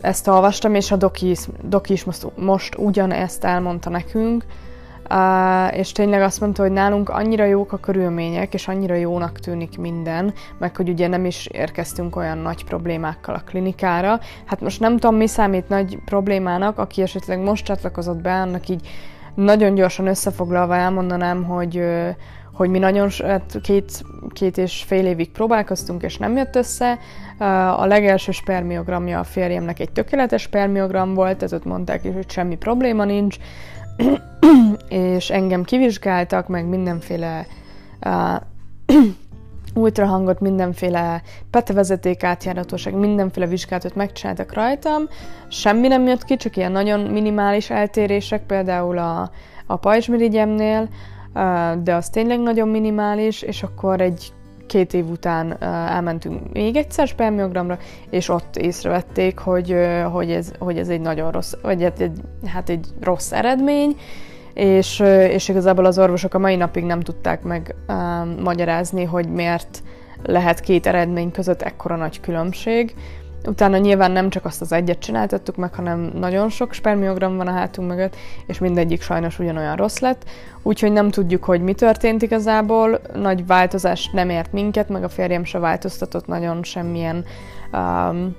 ezt 0.00 0.28
olvastam, 0.28 0.74
és 0.74 0.90
a 0.90 0.96
doki, 0.96 1.36
doki 1.62 1.92
is 1.92 2.04
most, 2.04 2.26
most 2.36 2.74
ugyanezt 2.78 3.44
elmondta 3.44 3.90
nekünk, 3.90 4.44
Uh, 5.10 5.78
és 5.78 5.92
tényleg 5.92 6.22
azt 6.22 6.40
mondta, 6.40 6.62
hogy 6.62 6.72
nálunk 6.72 7.08
annyira 7.08 7.44
jók 7.44 7.72
a 7.72 7.78
körülmények, 7.78 8.54
és 8.54 8.68
annyira 8.68 8.94
jónak 8.94 9.38
tűnik 9.38 9.78
minden, 9.78 10.32
meg 10.58 10.76
hogy 10.76 10.88
ugye 10.88 11.08
nem 11.08 11.24
is 11.24 11.46
érkeztünk 11.46 12.16
olyan 12.16 12.38
nagy 12.38 12.64
problémákkal 12.64 13.34
a 13.34 13.42
klinikára. 13.46 14.20
Hát 14.44 14.60
most 14.60 14.80
nem 14.80 14.92
tudom, 14.98 15.16
mi 15.16 15.26
számít 15.26 15.68
nagy 15.68 15.98
problémának, 16.04 16.78
aki 16.78 17.02
esetleg 17.02 17.38
most 17.38 17.64
csatlakozott 17.64 18.22
be, 18.22 18.32
annak 18.32 18.68
így 18.68 18.88
nagyon 19.34 19.74
gyorsan 19.74 20.06
összefoglalva 20.06 20.76
elmondanám, 20.76 21.44
hogy 21.44 21.82
hogy 22.54 22.70
mi 22.70 22.78
nagyon 22.78 23.10
hát 23.24 23.58
két, 23.62 24.02
két 24.32 24.58
és 24.58 24.84
fél 24.86 25.06
évig 25.06 25.30
próbálkoztunk, 25.30 26.02
és 26.02 26.16
nem 26.16 26.36
jött 26.36 26.56
össze. 26.56 26.98
A 27.76 27.86
legelső 27.86 28.32
spermiogramja 28.32 29.18
a 29.18 29.24
férjemnek 29.24 29.80
egy 29.80 29.92
tökéletes 29.92 30.42
spermiogram 30.42 31.14
volt, 31.14 31.36
tehát 31.36 31.52
ott 31.52 31.64
mondták 31.64 32.04
is, 32.04 32.12
hogy 32.14 32.30
semmi 32.30 32.56
probléma 32.56 33.04
nincs. 33.04 33.36
és 34.88 35.30
engem 35.30 35.62
kivizsgáltak, 35.62 36.48
meg 36.48 36.66
mindenféle 36.66 37.46
uh, 38.06 38.40
ultrahangot, 39.74 40.40
mindenféle 40.40 41.22
petevezeték 41.50 42.22
átjáratóság, 42.22 42.94
mindenféle 42.94 43.46
vizsgálatot 43.46 43.94
megcsináltak 43.94 44.52
rajtam. 44.52 45.02
Semmi 45.48 45.88
nem 45.88 46.06
jött 46.06 46.24
ki, 46.24 46.36
csak 46.36 46.56
ilyen 46.56 46.72
nagyon 46.72 47.00
minimális 47.00 47.70
eltérések, 47.70 48.46
például 48.46 48.98
a, 48.98 49.30
a 49.66 49.76
pajzsmirigyemnél, 49.76 50.88
de 51.82 51.94
az 51.94 52.08
tényleg 52.08 52.40
nagyon 52.40 52.68
minimális, 52.68 53.42
és 53.42 53.62
akkor 53.62 54.00
egy 54.00 54.32
két 54.66 54.94
év 54.94 55.08
után 55.08 55.62
elmentünk 55.62 56.52
még 56.52 56.76
egyszer 56.76 57.06
spermiogramra, 57.06 57.78
és 58.10 58.28
ott 58.28 58.56
észrevették, 58.56 59.38
hogy, 59.38 59.76
hogy, 60.12 60.30
ez, 60.30 60.52
hogy 60.58 60.78
ez 60.78 60.88
egy 60.88 61.00
nagyon 61.00 61.30
rossz, 61.30 61.52
vagy 61.62 61.82
egy, 61.82 62.10
hát 62.46 62.68
egy 62.68 62.86
rossz 63.00 63.32
eredmény, 63.32 63.96
és, 64.54 65.00
és 65.30 65.48
igazából 65.48 65.84
az 65.84 65.98
orvosok 65.98 66.34
a 66.34 66.38
mai 66.38 66.56
napig 66.56 66.84
nem 66.84 67.00
tudták 67.00 67.42
meg 67.42 67.74
magyarázni, 68.42 69.04
hogy 69.04 69.28
miért 69.28 69.82
lehet 70.22 70.60
két 70.60 70.86
eredmény 70.86 71.30
között 71.30 71.62
ekkora 71.62 71.96
nagy 71.96 72.20
különbség. 72.20 72.94
Utána 73.46 73.76
nyilván 73.76 74.10
nem 74.10 74.30
csak 74.30 74.44
azt 74.44 74.60
az 74.60 74.72
egyet 74.72 74.98
csináltattuk 74.98 75.56
meg, 75.56 75.74
hanem 75.74 76.10
nagyon 76.14 76.48
sok 76.48 76.72
spermiogram 76.72 77.36
van 77.36 77.46
a 77.46 77.52
hátunk 77.52 77.88
mögött, 77.88 78.16
és 78.46 78.58
mindegyik 78.58 79.02
sajnos 79.02 79.38
ugyanolyan 79.38 79.76
rossz 79.76 79.98
lett. 79.98 80.24
Úgyhogy 80.62 80.92
nem 80.92 81.10
tudjuk, 81.10 81.44
hogy 81.44 81.60
mi 81.60 81.72
történt 81.72 82.22
igazából. 82.22 83.00
Nagy 83.14 83.46
változás 83.46 84.10
nem 84.12 84.30
ért 84.30 84.52
minket, 84.52 84.88
meg 84.88 85.04
a 85.04 85.08
férjem 85.08 85.44
se 85.44 85.58
változtatott 85.58 86.26
nagyon 86.26 86.62
semmilyen 86.62 87.24
um, 87.72 88.36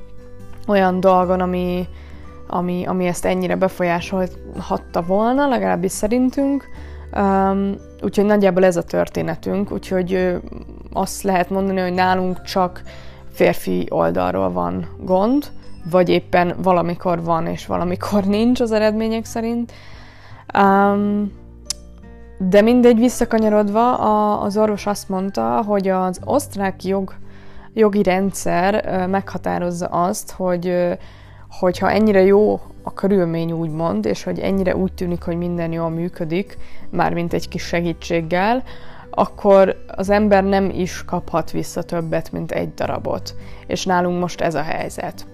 olyan 0.67 0.99
dolgon, 0.99 1.39
ami, 1.39 1.87
ami, 2.47 2.85
ami 2.85 3.05
ezt 3.05 3.25
ennyire 3.25 3.55
befolyásolhatta 3.55 5.01
volna, 5.01 5.47
legalábbis 5.47 5.91
szerintünk. 5.91 6.67
Um, 7.17 7.75
úgyhogy 8.01 8.25
nagyjából 8.25 8.65
ez 8.65 8.77
a 8.77 8.83
történetünk, 8.83 9.71
úgyhogy 9.71 10.35
azt 10.93 11.23
lehet 11.23 11.49
mondani, 11.49 11.79
hogy 11.79 11.93
nálunk 11.93 12.41
csak 12.41 12.81
férfi 13.35 13.87
oldalról 13.89 14.51
van 14.51 14.87
gond, 14.99 15.51
vagy 15.91 16.09
éppen 16.09 16.55
valamikor 16.57 17.23
van 17.23 17.47
és 17.47 17.65
valamikor 17.65 18.23
nincs 18.37 18.59
az 18.59 18.71
eredmények 18.71 19.25
szerint. 19.25 19.71
Um, 20.57 21.31
de 22.37 22.61
mindegy, 22.61 22.97
visszakanyarodva, 22.97 23.97
a, 23.97 24.41
az 24.41 24.57
orvos 24.57 24.85
azt 24.85 25.09
mondta, 25.09 25.61
hogy 25.61 25.87
az 25.87 26.19
osztrák 26.23 26.83
jog, 26.83 27.13
jogi 27.73 28.03
rendszer 28.03 29.05
meghatározza 29.07 29.85
azt, 29.85 30.31
hogy 30.31 30.95
hogyha 31.59 31.91
ennyire 31.91 32.21
jó 32.21 32.59
a 32.83 32.93
körülmény 32.93 33.51
úgymond, 33.51 34.05
és 34.05 34.23
hogy 34.23 34.39
ennyire 34.39 34.75
úgy 34.75 34.93
tűnik, 34.93 35.23
hogy 35.23 35.37
minden 35.37 35.71
jól 35.71 35.89
működik, 35.89 36.57
mármint 36.89 37.33
egy 37.33 37.47
kis 37.47 37.63
segítséggel, 37.63 38.63
akkor 39.15 39.83
az 39.87 40.09
ember 40.09 40.43
nem 40.43 40.69
is 40.69 41.05
kaphat 41.05 41.51
vissza 41.51 41.83
többet, 41.83 42.31
mint 42.31 42.51
egy 42.51 42.73
darabot. 42.73 43.35
És 43.67 43.85
nálunk 43.85 44.19
most 44.19 44.41
ez 44.41 44.55
a 44.55 44.61
helyzet. 44.61 45.27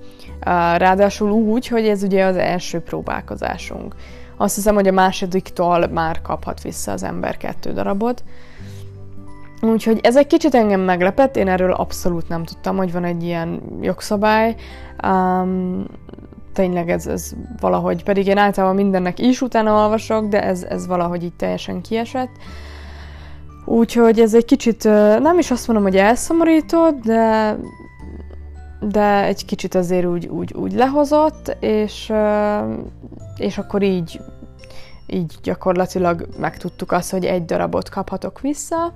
Ráadásul 0.77 1.31
úgy, 1.31 1.67
hogy 1.67 1.88
ez 1.88 2.03
ugye 2.03 2.25
az 2.25 2.35
első 2.35 2.79
próbálkozásunk. 2.79 3.95
Azt 4.38 4.55
hiszem, 4.55 4.75
hogy 4.75 4.88
a 4.88 4.91
másodiktól 4.91 5.88
már 5.88 6.21
kaphat 6.21 6.61
vissza 6.61 6.91
az 6.91 7.03
ember 7.03 7.38
kettő 7.38 7.73
darabot. 7.73 8.23
Úgyhogy 9.61 10.00
ez 10.03 10.17
egy 10.17 10.27
kicsit 10.27 10.55
engem 10.55 10.81
meglepett, 10.81 11.35
én 11.35 11.47
erről 11.47 11.71
abszolút 11.71 12.29
nem 12.29 12.43
tudtam, 12.43 12.77
hogy 12.77 12.91
van 12.91 13.03
egy 13.03 13.23
ilyen 13.23 13.61
jogszabály. 13.81 14.55
Um, 15.07 15.85
tényleg 16.53 16.89
ez, 16.89 17.07
ez 17.07 17.31
valahogy, 17.59 18.03
pedig 18.03 18.27
én 18.27 18.38
általában 18.38 18.75
mindennek 18.75 19.19
is 19.19 19.41
utána 19.41 19.83
olvasok, 19.83 20.27
de 20.27 20.43
ez, 20.43 20.63
ez 20.63 20.88
valahogy 20.88 21.23
így 21.23 21.33
teljesen 21.33 21.81
kiesett. 21.81 22.31
Úgyhogy 23.71 24.19
ez 24.19 24.33
egy 24.33 24.45
kicsit, 24.45 24.83
nem 25.19 25.39
is 25.39 25.51
azt 25.51 25.67
mondom, 25.67 25.85
hogy 25.85 25.97
elszomorított, 25.97 26.99
de, 27.03 27.57
de 28.79 29.23
egy 29.23 29.45
kicsit 29.45 29.75
azért 29.75 30.05
úgy, 30.05 30.27
úgy, 30.27 30.53
úgy 30.53 30.73
lehozott, 30.73 31.57
és, 31.59 32.13
és 33.37 33.57
akkor 33.57 33.81
így, 33.81 34.19
így 35.07 35.35
gyakorlatilag 35.43 36.27
megtudtuk 36.39 36.91
azt, 36.91 37.11
hogy 37.11 37.25
egy 37.25 37.45
darabot 37.45 37.89
kaphatok 37.89 38.39
vissza. 38.39 38.93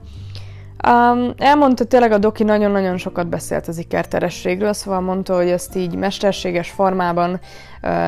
Um, 0.88 1.34
elmondta 1.38 1.86
tényleg 1.86 2.12
a 2.12 2.18
doki 2.18 2.44
nagyon-nagyon 2.44 2.98
sokat 2.98 3.28
beszélt 3.28 3.68
az 3.68 3.78
ikerterességről, 3.78 4.74
szóval 4.74 5.00
mondta, 5.00 5.36
hogy 5.36 5.50
ezt 5.50 5.76
így 5.76 5.96
mesterséges 5.96 6.70
formában 6.70 7.32
uh, 7.32 7.40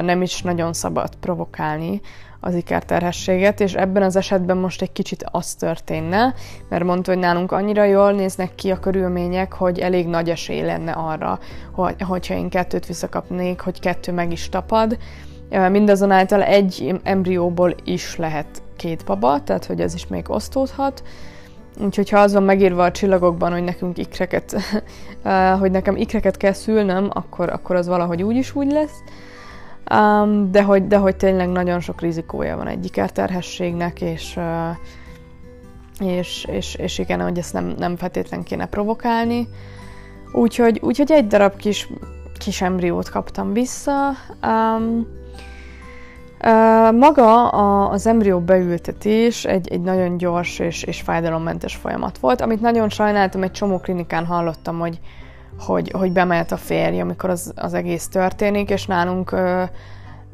nem 0.01 0.21
is 0.21 0.41
nagyon 0.41 0.73
szabad 0.73 1.15
provokálni, 1.15 2.01
az 2.39 2.55
ikerterhességet, 2.55 3.59
és 3.59 3.73
ebben 3.73 4.03
az 4.03 4.15
esetben 4.15 4.57
most 4.57 4.81
egy 4.81 4.91
kicsit 4.91 5.25
az 5.31 5.53
történne, 5.53 6.33
mert 6.69 6.83
mondta, 6.83 7.11
hogy 7.11 7.19
nálunk 7.19 7.51
annyira 7.51 7.83
jól 7.83 8.11
néznek 8.11 8.55
ki 8.55 8.71
a 8.71 8.79
körülmények, 8.79 9.53
hogy 9.53 9.79
elég 9.79 10.07
nagy 10.07 10.29
esély 10.29 10.61
lenne 10.61 10.91
arra, 10.91 11.39
hogy, 11.71 12.01
hogyha 12.01 12.33
én 12.33 12.49
kettőt 12.49 12.85
visszakapnék, 12.85 13.59
hogy 13.59 13.79
kettő 13.79 14.11
meg 14.11 14.31
is 14.31 14.49
tapad. 14.49 14.97
Mindazonáltal 15.71 16.43
egy 16.43 16.99
embrióból 17.03 17.75
is 17.83 18.15
lehet 18.15 18.61
két 18.75 19.05
baba, 19.05 19.43
tehát 19.43 19.65
hogy 19.65 19.81
ez 19.81 19.93
is 19.93 20.07
még 20.07 20.29
osztódhat. 20.29 21.03
Úgyhogy 21.83 22.09
ha 22.09 22.19
az 22.19 22.33
van 22.33 22.43
megírva 22.43 22.83
a 22.83 22.91
csillagokban, 22.91 23.51
hogy 23.51 23.63
nekünk 23.63 23.97
ikreket, 23.97 24.55
hogy 25.59 25.71
nekem 25.71 25.95
ikreket 25.95 26.37
kell 26.37 26.53
szülnöm, 26.53 27.09
akkor, 27.13 27.49
akkor 27.49 27.75
az 27.75 27.87
valahogy 27.87 28.23
úgy 28.23 28.35
is 28.35 28.55
úgy 28.55 28.71
lesz. 28.71 29.03
Um, 29.93 30.51
de, 30.51 30.63
hogy, 30.63 30.87
de 30.87 30.97
hogy 30.97 31.15
tényleg 31.15 31.49
nagyon 31.49 31.79
sok 31.79 32.01
rizikója 32.01 32.57
van 32.57 32.67
egy 32.67 32.85
ikerterhességnek, 32.85 34.01
és, 34.01 34.39
és, 35.99 36.45
és, 36.49 36.75
és 36.75 36.97
igen, 36.97 37.21
hogy 37.21 37.37
ezt 37.37 37.53
nem, 37.53 37.73
nem 37.77 37.95
feltétlen 37.95 38.43
kéne 38.43 38.65
provokálni. 38.65 39.47
Úgyhogy, 40.33 40.79
úgyhogy 40.81 41.11
egy 41.11 41.27
darab 41.27 41.55
kis, 41.55 41.89
kis 42.37 42.61
embriót 42.61 43.09
kaptam 43.09 43.53
vissza. 43.53 44.11
Um, 44.43 45.07
uh, 46.43 46.97
maga 46.97 47.49
a, 47.49 47.91
az 47.91 48.07
embrió 48.07 48.39
beültetés 48.39 49.45
egy, 49.45 49.67
egy 49.67 49.81
nagyon 49.81 50.17
gyors 50.17 50.59
és, 50.59 50.83
és 50.83 51.01
fájdalommentes 51.01 51.75
folyamat 51.75 52.17
volt, 52.17 52.41
amit 52.41 52.61
nagyon 52.61 52.89
sajnáltam, 52.89 53.43
egy 53.43 53.51
csomó 53.51 53.77
klinikán 53.77 54.25
hallottam, 54.25 54.79
hogy, 54.79 54.99
hogy, 55.59 55.91
hogy 55.91 56.11
bemehet 56.11 56.51
a 56.51 56.57
férj, 56.57 56.99
amikor 56.99 57.29
az, 57.29 57.51
az 57.55 57.73
egész 57.73 58.07
történik, 58.07 58.69
és 58.69 58.85
nálunk 58.85 59.31
uh, 59.31 59.69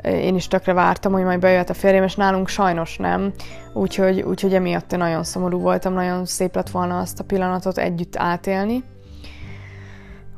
én 0.04 0.36
is 0.36 0.48
tökre 0.48 0.74
vártam, 0.74 1.12
hogy 1.12 1.24
majd 1.24 1.40
bejöhet 1.40 1.70
a 1.70 1.74
férjem, 1.74 2.04
és 2.04 2.16
nálunk 2.16 2.48
sajnos 2.48 2.98
nem. 2.98 3.32
Úgyhogy, 3.74 4.22
úgyhogy 4.22 4.54
emiatt 4.54 4.94
én 4.94 5.00
nagyon 5.00 5.24
szomorú 5.24 5.60
voltam, 5.60 5.94
nagyon 5.94 6.26
szép 6.26 6.56
lett 6.56 6.70
volna 6.70 7.00
azt 7.00 7.20
a 7.20 7.24
pillanatot 7.24 7.78
együtt 7.78 8.16
átélni. 8.18 8.84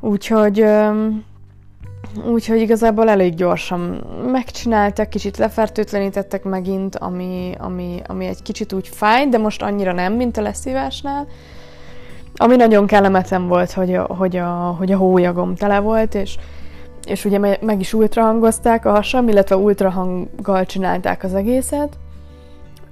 Úgyhogy, 0.00 0.64
úgyhogy 2.24 2.60
igazából 2.60 3.08
elég 3.08 3.34
gyorsan 3.34 3.80
megcsináltak, 4.32 5.08
kicsit 5.08 5.36
lefertőtlenítettek 5.36 6.44
megint, 6.44 6.96
ami, 6.96 7.52
ami, 7.58 8.02
ami 8.06 8.26
egy 8.26 8.42
kicsit 8.42 8.72
úgy 8.72 8.88
fáj, 8.88 9.28
de 9.28 9.38
most 9.38 9.62
annyira 9.62 9.92
nem, 9.92 10.12
mint 10.12 10.36
a 10.36 10.42
leszívásnál. 10.42 11.26
Ami 12.36 12.56
nagyon 12.56 12.86
kellemetlen 12.86 13.48
volt, 13.48 13.72
hogy 13.72 13.94
a, 13.94 14.02
hogy 14.02 14.36
a, 14.36 14.74
hogy 14.78 14.92
a 14.92 14.96
hólyagom 14.96 15.54
tele 15.54 15.78
volt, 15.78 16.14
és, 16.14 16.36
és 17.06 17.24
ugye 17.24 17.38
meg 17.60 17.80
is 17.80 17.92
ultrahangozták 17.92 18.84
a 18.84 18.90
hasam, 18.90 19.28
illetve 19.28 19.56
ultrahanggal 19.56 20.66
csinálták 20.66 21.24
az 21.24 21.34
egészet. 21.34 21.98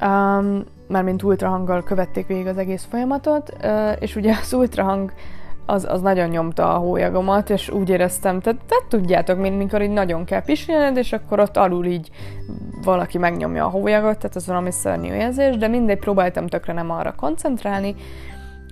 Um, 0.03 0.65
mármint 0.89 1.23
ultrahanggal 1.23 1.83
követték 1.83 2.27
végig 2.27 2.47
az 2.47 2.59
egész 2.59 2.87
folyamatot, 2.91 3.53
és 3.99 4.17
ugye 4.17 4.35
az 4.43 4.53
ultrahang 4.53 5.13
az, 5.67 5.87
az 5.89 6.01
nagyon 6.01 6.29
nyomta 6.29 6.75
a 6.75 6.79
hólyagomat, 6.79 7.51
és 7.51 7.71
úgy 7.71 7.89
éreztem, 7.89 8.41
tehát, 8.41 8.61
tehát 8.69 8.85
tudjátok, 8.89 9.39
mint 9.39 9.57
mikor 9.57 9.83
így 9.83 9.91
nagyon 9.91 10.25
kell 10.25 10.43
pisilned, 10.43 10.97
és 10.97 11.13
akkor 11.13 11.41
ott 11.41 11.57
alul 11.57 11.85
így 11.85 12.11
valaki 12.85 13.19
megnyomja 13.19 13.65
a 13.65 13.71
hólyagot, 13.71 14.19
tehát 14.19 14.37
az 14.37 14.47
valami 14.47 14.71
szörnyű 14.71 15.13
érzés, 15.13 15.57
de 15.57 15.69
mindegy, 15.69 15.99
próbáltam 15.99 16.47
tökre 16.47 16.73
nem 16.73 16.91
arra 16.91 17.15
koncentrálni. 17.17 17.95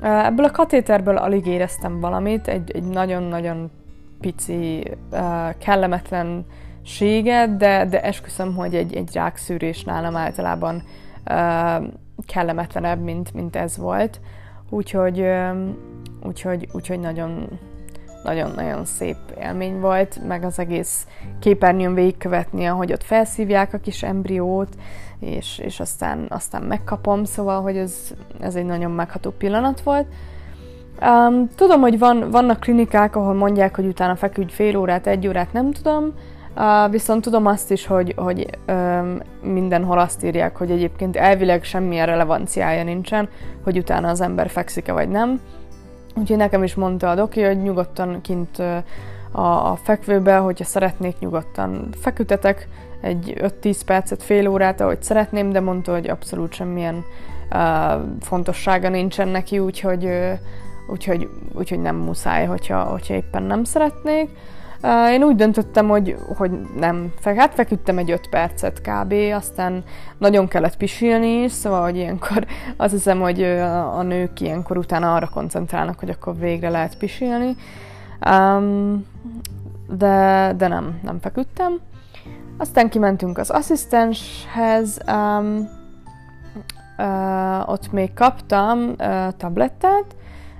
Ebből 0.02 0.44
a 0.44 0.50
katéterből 0.50 1.16
alig 1.16 1.46
éreztem 1.46 2.00
valamit, 2.00 2.48
egy, 2.48 2.82
nagyon-nagyon 2.82 3.70
pici 4.20 4.90
kellemetlenséget, 5.58 7.56
de, 7.56 7.86
de 7.86 8.02
esküszöm, 8.02 8.54
hogy 8.54 8.74
egy, 8.74 8.94
egy 8.94 9.10
rákszűrés 9.12 9.84
nálam 9.84 10.16
általában 10.16 10.82
kellemetlenebb, 12.26 13.02
mint, 13.02 13.34
mint 13.34 13.56
ez 13.56 13.76
volt. 13.76 14.20
Úgyhogy 14.70 15.26
úgyhogy, 16.22 16.68
úgyhogy 16.72 17.00
nagyon, 17.00 17.48
nagyon-nagyon 18.24 18.84
szép 18.84 19.16
élmény 19.40 19.80
volt, 19.80 20.26
meg 20.26 20.44
az 20.44 20.58
egész 20.58 21.06
képernyőn 21.40 21.94
végigkövetni, 21.94 22.66
ahogy 22.66 22.92
ott 22.92 23.02
felszívják 23.02 23.74
a 23.74 23.78
kis 23.78 24.02
embriót, 24.02 24.76
és, 25.22 25.58
és 25.58 25.80
aztán, 25.80 26.26
aztán 26.28 26.62
megkapom, 26.62 27.24
szóval, 27.24 27.62
hogy 27.62 27.76
ez, 27.76 27.94
ez 28.40 28.54
egy 28.54 28.64
nagyon 28.64 28.90
megható 28.90 29.30
pillanat 29.30 29.80
volt. 29.80 30.06
Um, 31.00 31.48
tudom, 31.54 31.80
hogy 31.80 31.98
van, 31.98 32.30
vannak 32.30 32.60
klinikák, 32.60 33.16
ahol 33.16 33.34
mondják, 33.34 33.76
hogy 33.76 33.86
utána 33.86 34.16
feküdj 34.16 34.52
fél 34.52 34.76
órát, 34.76 35.06
egy 35.06 35.28
órát, 35.28 35.52
nem 35.52 35.72
tudom, 35.72 36.12
uh, 36.56 36.90
viszont 36.90 37.22
tudom 37.22 37.46
azt 37.46 37.70
is, 37.70 37.86
hogy, 37.86 38.14
hogy 38.16 38.58
um, 38.68 39.18
mindenhol 39.42 39.98
azt 39.98 40.24
írják, 40.24 40.56
hogy 40.56 40.70
egyébként 40.70 41.16
elvileg 41.16 41.64
semmilyen 41.64 42.06
relevanciája 42.06 42.84
nincsen, 42.84 43.28
hogy 43.64 43.78
utána 43.78 44.08
az 44.08 44.20
ember 44.20 44.50
fekszik-e 44.50 44.92
vagy 44.92 45.08
nem. 45.08 45.40
Úgyhogy 46.14 46.36
nekem 46.36 46.62
is 46.62 46.74
mondta 46.74 47.10
a 47.10 47.14
doki, 47.14 47.42
hogy 47.42 47.62
nyugodtan 47.62 48.20
kint 48.20 48.58
a, 49.32 49.70
a 49.70 49.78
fekvőbe, 49.82 50.36
hogyha 50.36 50.64
szeretnék, 50.64 51.18
nyugodtan 51.18 51.88
fekütetek 52.00 52.68
egy 53.02 53.34
5-10 53.62 53.80
percet, 53.86 54.22
fél 54.22 54.48
órát, 54.48 54.80
ahogy 54.80 55.02
szeretném, 55.02 55.50
de 55.50 55.60
mondta, 55.60 55.92
hogy 55.92 56.08
abszolút 56.08 56.52
semmilyen 56.52 57.04
uh, 57.50 57.58
fontossága 58.20 58.88
nincsen 58.88 59.28
neki, 59.28 59.58
úgyhogy, 59.58 60.04
uh, 60.04 60.32
úgyhogy, 60.88 61.28
úgyhogy 61.52 61.80
nem 61.80 61.96
muszáj, 61.96 62.46
hogyha, 62.46 62.82
hogyha 62.82 63.14
éppen 63.14 63.42
nem 63.42 63.64
szeretnék. 63.64 64.28
Én 65.10 65.22
úgy 65.22 65.36
döntöttem, 65.36 65.88
hogy, 65.88 66.16
hogy 66.36 66.50
nem, 66.76 67.12
hát 67.24 67.54
feküdtem 67.54 67.98
egy 67.98 68.10
5 68.10 68.28
percet 68.30 68.80
kb, 68.80 69.14
aztán 69.34 69.84
nagyon 70.18 70.48
kellett 70.48 70.76
pisilni 70.76 71.42
is, 71.42 71.52
szóval, 71.52 71.82
hogy 71.82 71.96
ilyenkor 71.96 72.46
azt 72.76 72.92
hiszem, 72.92 73.20
hogy 73.20 73.42
a 73.94 74.02
nők 74.02 74.40
ilyenkor 74.40 74.76
utána 74.76 75.14
arra 75.14 75.28
koncentrálnak, 75.28 75.98
hogy 75.98 76.10
akkor 76.10 76.38
végre 76.38 76.68
lehet 76.68 76.96
pisilni. 76.96 77.56
Um, 78.30 79.06
de, 79.88 80.52
de 80.56 80.68
nem, 80.68 81.00
nem 81.02 81.18
feküdtem. 81.20 81.80
Aztán 82.62 82.88
kimentünk 82.88 83.38
az 83.38 83.50
asszisztenshez, 83.50 84.98
um, 85.06 85.68
uh, 86.98 87.68
ott 87.68 87.92
még 87.92 88.14
kaptam 88.14 88.78
uh, 88.88 88.96
tablettát, 89.36 90.04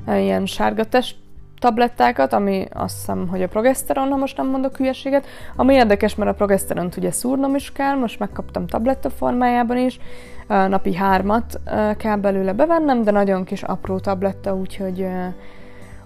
uh, 0.07 0.23
ilyen 0.23 0.47
sárga 0.47 0.85
test 0.85 1.17
tablettákat, 1.59 2.33
ami 2.33 2.67
azt 2.73 2.97
hiszem, 2.97 3.29
hogy 3.29 3.43
a 3.43 3.49
progeszteron, 3.49 4.09
ha 4.09 4.17
most 4.17 4.37
nem 4.37 4.47
mondok 4.47 4.77
hülyeséget, 4.77 5.27
ami 5.57 5.75
érdekes, 5.75 6.15
mert 6.15 6.31
a 6.31 6.35
progeszteront 6.35 6.97
ugye 6.97 7.11
szúrnom 7.11 7.55
is 7.55 7.73
kell, 7.73 7.95
most 7.95 8.19
megkaptam 8.19 8.67
tabletta 8.67 9.11
formájában 9.11 9.77
is, 9.77 10.01
napi 10.47 10.95
hármat 10.95 11.61
kell 11.97 12.17
belőle 12.17 12.53
bevennem, 12.53 13.03
de 13.03 13.11
nagyon 13.11 13.45
kis 13.45 13.63
apró 13.63 13.99
tabletta, 13.99 14.55
úgyhogy, 14.55 15.07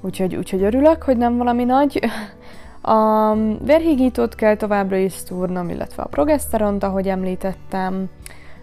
úgyhogy, 0.00 0.36
úgyhogy 0.36 0.62
örülök, 0.62 1.02
hogy 1.02 1.16
nem 1.16 1.36
valami 1.36 1.64
nagy. 1.64 2.00
A 2.86 3.34
vérhígítót 3.64 4.34
kell 4.34 4.56
továbbra 4.56 4.96
is 4.96 5.12
szúrnom, 5.12 5.68
illetve 5.68 6.02
a 6.02 6.06
progeszteront, 6.06 6.82
ahogy 6.82 7.08
említettem. 7.08 8.08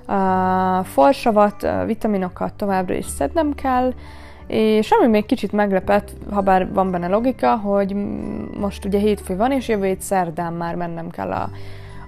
A 0.06 0.84
folsavat, 0.84 1.68
vitaminokat 1.86 2.54
továbbra 2.54 2.94
is 2.94 3.06
szednem 3.06 3.54
kell, 3.54 3.94
és 4.48 4.92
ami 4.92 5.08
még 5.08 5.26
kicsit 5.26 5.52
meglepett, 5.52 6.12
ha 6.32 6.42
bár 6.42 6.74
van 6.74 6.92
benne 6.92 7.08
logika, 7.08 7.56
hogy 7.56 7.96
most 8.60 8.86
ugye 8.86 9.00
hétfő 9.00 9.36
van, 9.36 9.52
és 9.52 9.68
jövő 9.68 9.86
hét 9.86 10.02
szerdán 10.02 10.54
már 10.54 10.76
mennem 10.76 11.10
kell 11.10 11.32
a, 11.32 11.50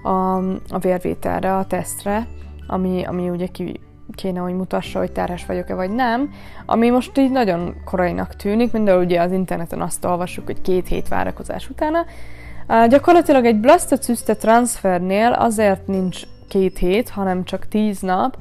a, 0.08 0.36
a 0.68 0.78
vérvételre, 0.80 1.56
a 1.56 1.64
tesztre, 1.64 2.26
ami, 2.66 3.04
ami 3.04 3.28
ugye 3.28 3.46
ki 3.46 3.80
kéne, 4.14 4.40
hogy 4.40 4.54
mutassa, 4.54 4.98
hogy 4.98 5.12
terhes 5.12 5.46
vagyok-e 5.46 5.74
vagy 5.74 5.90
nem, 5.90 6.30
ami 6.66 6.90
most 6.90 7.18
így 7.18 7.30
nagyon 7.30 7.74
korainak 7.84 8.36
tűnik, 8.36 8.72
mindenhol 8.72 9.04
ugye 9.04 9.20
az 9.20 9.32
interneten 9.32 9.80
azt 9.80 10.04
olvassuk, 10.04 10.46
hogy 10.46 10.60
két 10.60 10.88
hét 10.88 11.08
várakozás 11.08 11.68
utána. 11.68 12.04
Uh, 12.68 12.86
gyakorlatilag 12.86 13.44
egy 13.44 13.60
blastocyste 13.60 14.34
transfernél 14.34 15.32
azért 15.32 15.86
nincs 15.86 16.22
két 16.48 16.78
hét, 16.78 17.08
hanem 17.08 17.44
csak 17.44 17.68
tíz 17.68 18.00
nap, 18.00 18.36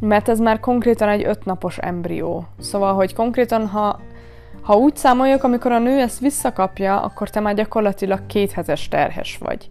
mert 0.00 0.28
ez 0.28 0.38
már 0.38 0.60
konkrétan 0.60 1.08
egy 1.08 1.24
ötnapos 1.24 1.78
embrió. 1.78 2.46
Szóval, 2.58 2.94
hogy 2.94 3.14
konkrétan, 3.14 3.66
ha, 3.66 4.00
ha 4.62 4.76
úgy 4.76 4.96
számoljuk, 4.96 5.44
amikor 5.44 5.72
a 5.72 5.78
nő 5.78 5.98
ezt 5.98 6.20
visszakapja, 6.20 7.00
akkor 7.00 7.30
te 7.30 7.40
már 7.40 7.54
gyakorlatilag 7.54 8.26
kéthetes 8.26 8.88
terhes 8.88 9.38
vagy. 9.38 9.68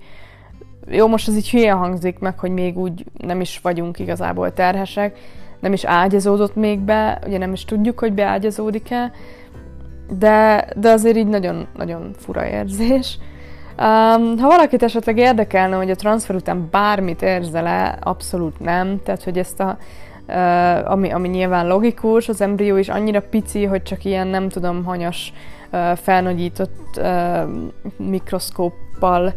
Jó, 0.88 1.08
most 1.08 1.28
ez 1.28 1.36
így 1.36 1.50
hülye 1.50 1.72
hangzik 1.72 2.20
meg, 2.20 2.40
hogy 2.40 2.52
még 2.52 2.78
úgy 2.78 3.06
nem 3.18 3.42
is 3.42 3.60
vagyunk 3.64 4.00
igazából 4.00 4.54
terhesek, 4.54 5.18
nem 5.60 5.74
is 5.74 5.84
ágyazódott 5.84 6.56
még 6.56 6.80
be, 6.80 7.20
ugye 7.28 7.38
nem 7.38 7.54
is 7.54 7.66
tudjuk, 7.66 8.00
hogy 8.00 8.14
beágyazódik-e, 8.14 9.12
de, 10.20 10.68
de 10.76 10.90
azért 10.90 11.18
így 11.18 11.28
nagyon, 11.28 11.68
nagyon 11.78 12.12
fura 12.18 12.48
érzés. 12.48 13.18
Um, 13.80 14.38
ha 14.38 14.48
valakit 14.48 14.84
esetleg 14.84 15.18
érdekelne, 15.18 15.76
hogy 15.76 15.90
a 15.90 15.96
transfer 15.96 16.36
után 16.36 16.68
bármit 16.72 17.22
érzel-e, 17.22 17.98
abszolút 18.02 18.60
nem, 18.60 19.02
tehát 19.04 19.24
hogy 19.24 19.38
ezt 19.38 19.60
a 19.60 19.78
uh, 20.28 20.92
ami, 20.92 21.12
ami 21.12 21.28
nyilván 21.28 21.68
logikus, 21.68 22.30
az 22.30 22.42
embrió 22.42 22.78
is 22.78 22.90
annyira 22.90 23.22
pici, 23.22 23.66
hogy 23.66 23.84
csak 23.84 24.04
ilyen 24.04 24.28
nem 24.28 24.50
tudom, 24.50 24.84
hanyas 24.84 25.34
felnagyított 25.96 27.02
mikroszkóppal 27.98 29.34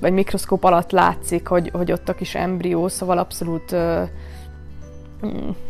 vagy 0.00 0.12
mikroszkóp 0.12 0.64
alatt 0.64 0.90
látszik, 0.90 1.48
hogy, 1.48 1.70
hogy 1.72 1.92
ott 1.92 2.08
a 2.08 2.14
kis 2.14 2.34
embrió, 2.34 2.88
szóval 2.88 3.18
abszolút 3.18 3.72
uh, 3.72 4.08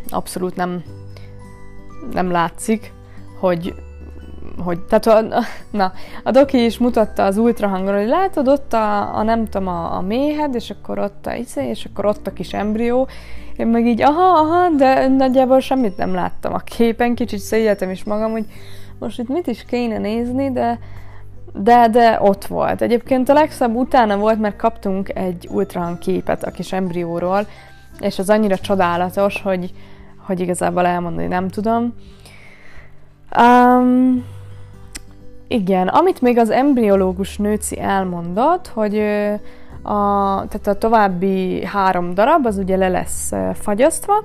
abszolút 0.08 0.56
nem, 0.56 0.82
nem 2.12 2.30
látszik, 2.30 2.92
hogy, 3.40 3.74
hogy 4.64 4.80
tehát 4.80 5.06
a, 5.06 5.42
na, 5.70 5.92
a 6.22 6.30
doki 6.30 6.64
is 6.64 6.78
mutatta 6.78 7.24
az 7.24 7.36
ultrahangon, 7.36 7.96
hogy 7.96 8.08
látod 8.08 8.48
ott 8.48 8.72
a, 8.72 9.16
a 9.16 9.22
nem 9.22 9.44
tudom, 9.44 9.68
a, 9.68 9.96
a 9.96 10.00
méhed, 10.00 10.54
és 10.54 10.70
akkor 10.70 10.98
ott 10.98 11.26
a 11.26 11.34
isze, 11.34 11.68
és 11.68 11.84
akkor 11.84 12.06
ott 12.06 12.26
a 12.26 12.32
kis 12.32 12.52
embrió, 12.52 13.08
én 13.56 13.66
meg 13.66 13.86
így, 13.86 14.02
aha, 14.02 14.38
aha, 14.38 14.68
de 14.76 15.08
nagyjából 15.08 15.60
semmit 15.60 15.96
nem 15.96 16.14
láttam 16.14 16.54
a 16.54 16.58
képen, 16.58 17.14
kicsit 17.14 17.38
szégyeltem 17.38 17.90
is 17.90 18.04
magam, 18.04 18.30
hogy 18.30 18.44
most 19.04 19.18
itt 19.18 19.28
mit 19.28 19.46
is 19.46 19.64
kéne 19.64 19.98
nézni, 19.98 20.52
de 20.52 20.78
de, 21.56 21.88
de 21.88 22.18
ott 22.20 22.44
volt. 22.44 22.82
Egyébként 22.82 23.28
a 23.28 23.32
legszebb 23.32 23.74
utána 23.74 24.16
volt, 24.16 24.40
mert 24.40 24.56
kaptunk 24.56 25.16
egy 25.16 25.48
ultrahang 25.50 25.98
képet 25.98 26.44
a 26.44 26.50
kis 26.50 26.72
embrióról, 26.72 27.46
és 28.00 28.18
az 28.18 28.30
annyira 28.30 28.58
csodálatos, 28.58 29.42
hogy, 29.42 29.72
hogy 30.26 30.40
igazából 30.40 30.86
elmondani 30.86 31.26
nem 31.26 31.48
tudom. 31.48 31.94
Um, 33.38 34.24
igen, 35.48 35.88
amit 35.88 36.20
még 36.20 36.38
az 36.38 36.50
embriológus 36.50 37.36
nőci 37.36 37.80
elmondott, 37.80 38.68
hogy 38.68 38.98
a, 39.82 40.46
tehát 40.48 40.66
a 40.66 40.78
további 40.78 41.64
három 41.64 42.14
darab 42.14 42.46
az 42.46 42.58
ugye 42.58 42.76
le 42.76 42.88
lesz 42.88 43.32
fagyasztva, 43.52 44.24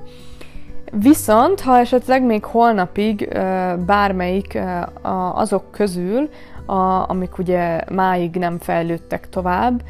viszont 0.90 1.60
ha 1.60 1.78
esetleg 1.78 2.22
még 2.22 2.44
holnapig 2.44 3.28
bármelyik 3.86 4.58
azok 5.34 5.70
közül, 5.70 6.28
amik 7.06 7.38
ugye 7.38 7.80
máig 7.90 8.36
nem 8.36 8.58
fejlődtek 8.58 9.28
tovább, 9.28 9.82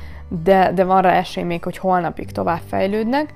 de, 0.44 0.72
de 0.72 0.84
van 0.84 1.02
rá 1.02 1.12
esély 1.12 1.44
még, 1.44 1.64
hogy 1.64 1.76
holnapig 1.76 2.32
tovább 2.32 2.60
fejlődnek, 2.68 3.34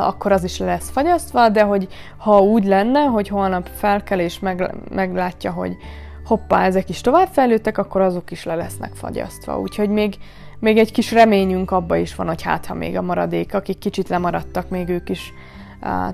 akkor 0.00 0.32
az 0.32 0.44
is 0.44 0.58
le 0.58 0.66
lesz 0.66 0.90
fagyasztva, 0.90 1.48
de 1.48 1.62
hogy 1.62 1.88
ha 2.16 2.40
úgy 2.40 2.64
lenne, 2.64 3.00
hogy 3.00 3.28
holnap 3.28 3.68
felkel 3.74 4.20
és 4.20 4.38
meg, 4.38 4.74
meglátja, 4.90 5.52
hogy 5.52 5.76
hoppá, 6.24 6.64
ezek 6.64 6.88
is 6.88 7.00
továbbfejlődtek, 7.00 7.78
akkor 7.78 8.00
azok 8.00 8.30
is 8.30 8.44
le 8.44 8.54
lesznek 8.54 8.92
fagyasztva. 8.94 9.60
Úgyhogy 9.60 9.88
még, 9.88 10.14
még 10.58 10.78
egy 10.78 10.92
kis 10.92 11.12
reményünk 11.12 11.70
abba 11.70 11.96
is 11.96 12.14
van, 12.14 12.26
hogy 12.26 12.42
hát 12.42 12.66
ha 12.66 12.74
még 12.74 12.96
a 12.96 13.02
maradék, 13.02 13.54
akik 13.54 13.78
kicsit 13.78 14.08
lemaradtak, 14.08 14.68
még 14.68 14.88
ők 14.88 15.08
is 15.08 15.32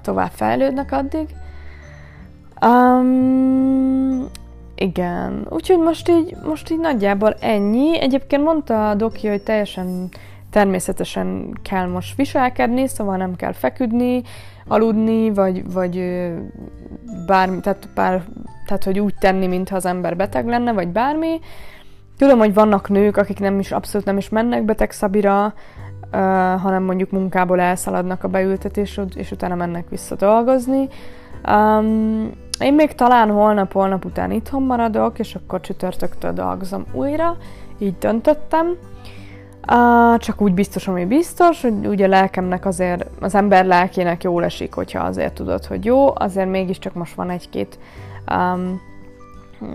tovább 0.03 0.31
fejlődnek 0.31 0.93
addig. 0.93 1.29
Um, 2.67 4.27
igen, 4.75 5.47
úgyhogy 5.51 5.79
most 5.79 6.09
így, 6.09 6.37
most 6.45 6.71
így 6.71 6.79
nagyjából 6.79 7.35
ennyi. 7.41 8.01
Egyébként 8.01 8.43
mondta 8.43 8.91
a 8.91 8.95
doki, 8.95 9.29
hogy 9.29 9.43
teljesen 9.43 10.09
természetesen 10.51 11.59
kell 11.63 11.87
most 11.87 12.17
viselkedni, 12.17 12.87
szóval 12.87 13.17
nem 13.17 13.37
kell 13.37 13.53
feküdni, 13.53 14.23
aludni, 14.67 15.31
vagy, 15.31 15.73
vagy 15.73 15.97
bármi, 17.27 17.61
tehát, 17.61 17.89
bár, 17.95 18.25
tehát 18.67 18.85
hogy 18.85 18.99
úgy 18.99 19.15
tenni, 19.15 19.47
mintha 19.47 19.77
az 19.77 19.87
ember 19.87 20.17
beteg 20.17 20.47
lenne, 20.47 20.73
vagy 20.73 20.89
bármi. 20.89 21.41
Tudom, 22.19 22.39
hogy 22.39 22.55
vannak 22.55 22.89
nők, 22.89 23.17
akik 23.17 23.39
nem 23.39 23.59
is 23.59 23.73
abszolút 23.73 24.07
nem 24.07 24.17
is 24.17 24.29
mennek 24.29 24.65
beteg 24.65 24.91
szabira, 24.91 25.55
hanem 26.57 26.83
mondjuk 26.83 27.11
munkából 27.11 27.61
elszaladnak 27.61 28.25
a 28.25 28.29
beültetés, 28.29 29.01
és 29.15 29.31
utána 29.31 29.55
mennek 29.55 29.89
vissza 29.89 30.15
dolgozni. 30.15 30.89
Um, 31.49 32.31
én 32.61 32.75
még 32.75 32.95
talán 32.95 33.31
holnap-holnap 33.31 34.05
után 34.05 34.31
itthon 34.31 34.63
maradok, 34.63 35.19
és 35.19 35.35
akkor 35.35 35.61
csütörtöktől 35.61 36.33
dolgozom 36.33 36.85
újra, 36.93 37.37
így 37.79 37.99
döntöttem. 37.99 38.77
Uh, 39.73 40.19
csak 40.19 40.41
úgy 40.41 40.55
biztos, 40.55 40.89
ami 40.89 41.05
biztos, 41.05 41.63
hogy 41.63 41.87
ugye 41.87 42.05
a 42.05 42.09
lelkemnek 42.09 42.67
azért, 42.67 43.07
az 43.21 43.35
ember 43.35 43.67
lelkének 43.67 44.23
jól 44.23 44.45
esik, 44.45 44.75
hogyha 44.75 45.05
azért 45.05 45.35
tudod, 45.35 45.65
hogy 45.65 45.85
jó, 45.85 46.15
azért 46.15 46.51
mégiscsak 46.51 46.95
most 46.95 47.15
van 47.15 47.31
egy-két 47.31 47.79
um, 48.31 48.81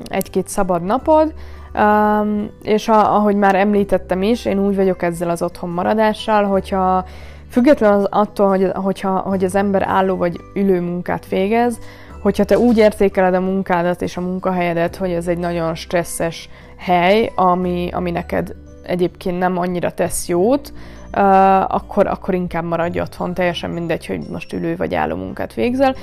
egy-két 0.04 0.48
szabad 0.48 0.84
napod, 0.84 1.34
um, 1.74 2.50
és 2.64 2.88
a, 2.88 3.16
ahogy 3.16 3.36
már 3.36 3.56
említettem 3.56 4.22
is, 4.22 4.46
én 4.46 4.60
úgy 4.66 4.76
vagyok 4.76 5.02
ezzel 5.02 5.30
az 5.30 5.42
otthon 5.42 5.70
maradással, 5.70 6.44
hogyha 6.44 7.06
független 7.50 7.94
az 7.94 8.08
attól, 8.10 8.48
hogy, 8.48 8.72
hogyha, 8.74 9.20
hogy 9.20 9.44
az 9.44 9.56
ember 9.56 9.84
álló 9.84 10.16
vagy 10.16 10.40
ülő 10.56 10.82
munkát 10.82 11.28
végez, 11.28 11.80
hogyha 12.22 12.44
te 12.44 12.58
úgy 12.58 12.78
értékeled 12.78 13.34
a 13.34 13.40
munkádat 13.40 14.02
és 14.02 14.18
a 14.18 14.22
munkahelyedet, 14.22 14.96
hogy 14.96 15.12
ez 15.12 15.28
egy 15.28 15.38
nagyon 15.38 15.76
stresszes 15.76 16.50
hely, 16.78 17.32
ami, 17.36 17.90
ami 17.92 18.12
neked 18.12 18.56
egyébként 18.84 19.40
nem 19.40 19.58
annyira 19.58 19.92
tesz 19.92 20.28
jót, 20.28 20.74
uh, 21.18 21.74
akkor, 21.76 22.08
akkor 22.08 22.34
inkább 22.34 22.64
maradj 22.64 23.00
otthon, 23.00 23.34
teljesen 23.34 23.70
mindegy, 23.70 24.06
hogy 24.06 24.22
most 24.32 24.54
ülő 24.54 24.76
vagy 24.76 24.96
álló 24.96 25.16
munkát 25.16 25.54
végzel. 25.54 25.96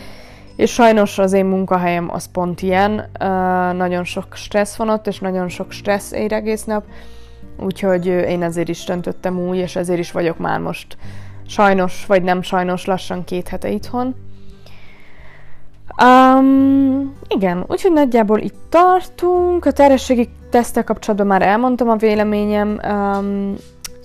És 0.58 0.72
sajnos 0.72 1.18
az 1.18 1.32
én 1.32 1.46
munkahelyem 1.46 2.10
az 2.12 2.30
pont 2.32 2.62
ilyen, 2.62 2.92
uh, 2.92 3.76
nagyon 3.76 4.04
sok 4.04 4.26
stressz 4.34 4.76
van 4.76 4.88
ott, 4.88 5.06
és 5.06 5.18
nagyon 5.18 5.48
sok 5.48 5.72
stressz 5.72 6.12
ér 6.12 6.32
egész 6.32 6.64
nap, 6.64 6.84
úgyhogy 7.60 8.06
én 8.06 8.42
ezért 8.42 8.68
is 8.68 8.84
döntöttem 8.84 9.38
úgy, 9.38 9.56
és 9.56 9.76
ezért 9.76 9.98
is 9.98 10.12
vagyok 10.12 10.38
már 10.38 10.60
most 10.60 10.96
sajnos, 11.46 12.06
vagy 12.06 12.22
nem 12.22 12.42
sajnos, 12.42 12.84
lassan 12.84 13.24
két 13.24 13.48
hete 13.48 13.68
itthon. 13.68 14.14
Um, 16.02 17.14
igen, 17.28 17.64
úgyhogy 17.66 17.92
nagyjából 17.92 18.38
itt 18.38 18.60
tartunk. 18.68 19.64
A 19.64 19.72
terhességi 19.72 20.28
tesztel 20.50 20.84
kapcsolatban 20.84 21.26
már 21.26 21.42
elmondtam 21.42 21.88
a 21.88 21.96
véleményem. 21.96 22.80
Um, 22.88 23.54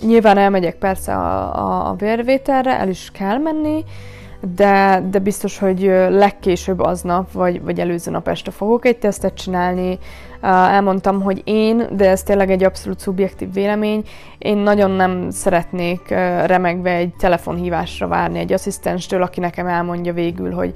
nyilván 0.00 0.38
elmegyek 0.38 0.76
persze 0.76 1.14
a, 1.14 1.56
a, 1.56 1.88
a 1.88 1.94
vérvételre, 1.94 2.78
el 2.78 2.88
is 2.88 3.10
kell 3.12 3.38
menni, 3.38 3.84
de, 4.54 5.02
de 5.10 5.18
biztos, 5.18 5.58
hogy 5.58 5.80
legkésőbb 6.08 6.80
aznap, 6.80 7.32
vagy, 7.32 7.62
vagy 7.62 7.80
előző 7.80 8.10
nap 8.10 8.28
este 8.28 8.50
fogok 8.50 8.84
egy 8.84 8.98
tesztet 8.98 9.34
csinálni. 9.34 9.98
Elmondtam, 10.40 11.22
hogy 11.22 11.40
én, 11.44 11.86
de 11.90 12.10
ez 12.10 12.22
tényleg 12.22 12.50
egy 12.50 12.64
abszolút 12.64 12.98
szubjektív 12.98 13.52
vélemény, 13.52 14.04
én 14.38 14.56
nagyon 14.56 14.90
nem 14.90 15.30
szeretnék 15.30 16.08
remegve 16.46 16.90
egy 16.90 17.14
telefonhívásra 17.18 18.08
várni 18.08 18.38
egy 18.38 18.52
asszisztenstől, 18.52 19.22
aki 19.22 19.40
nekem 19.40 19.66
elmondja 19.66 20.12
végül, 20.12 20.52
hogy 20.52 20.72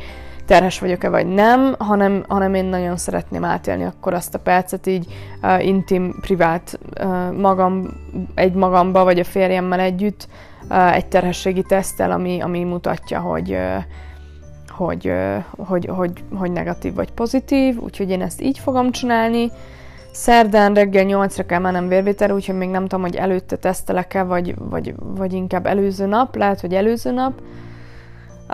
terhes 0.48 0.78
vagyok-e 0.78 1.08
vagy 1.08 1.26
nem, 1.26 1.74
hanem, 1.78 2.24
hanem 2.28 2.54
én 2.54 2.64
nagyon 2.64 2.96
szeretném 2.96 3.44
átélni 3.44 3.84
akkor 3.84 4.14
azt 4.14 4.34
a 4.34 4.38
percet 4.38 4.86
így 4.86 5.06
uh, 5.42 5.66
intim, 5.66 6.14
privát 6.20 6.78
uh, 7.00 7.32
magam, 7.32 7.88
egy 8.34 8.52
magamba 8.52 9.04
vagy 9.04 9.18
a 9.18 9.24
férjemmel 9.24 9.80
együtt 9.80 10.28
uh, 10.70 10.94
egy 10.94 11.06
terhességi 11.06 11.62
tesztel, 11.62 12.10
ami, 12.10 12.40
ami 12.40 12.64
mutatja, 12.64 13.20
hogy, 13.20 13.50
uh, 13.50 13.82
hogy, 14.68 15.08
uh, 15.08 15.66
hogy, 15.66 15.86
hogy, 15.86 16.10
hogy 16.34 16.52
negatív 16.52 16.94
vagy 16.94 17.12
pozitív, 17.12 17.78
úgyhogy 17.78 18.10
én 18.10 18.22
ezt 18.22 18.40
így 18.40 18.58
fogom 18.58 18.90
csinálni. 18.90 19.50
Szerdán 20.12 20.74
reggel 20.74 21.04
8-ra 21.08 21.44
kell 21.46 21.60
mennem 21.60 21.88
vérvétel, 21.88 22.30
úgyhogy 22.30 22.56
még 22.56 22.68
nem 22.68 22.82
tudom, 22.82 23.00
hogy 23.00 23.16
előtte 23.16 23.56
tesztelek-e, 23.56 24.22
vagy, 24.22 24.54
vagy, 24.58 24.94
vagy 24.98 25.32
inkább 25.32 25.66
előző 25.66 26.06
nap, 26.06 26.36
lehet, 26.36 26.60
hogy 26.60 26.74
előző 26.74 27.10
nap. 27.10 27.40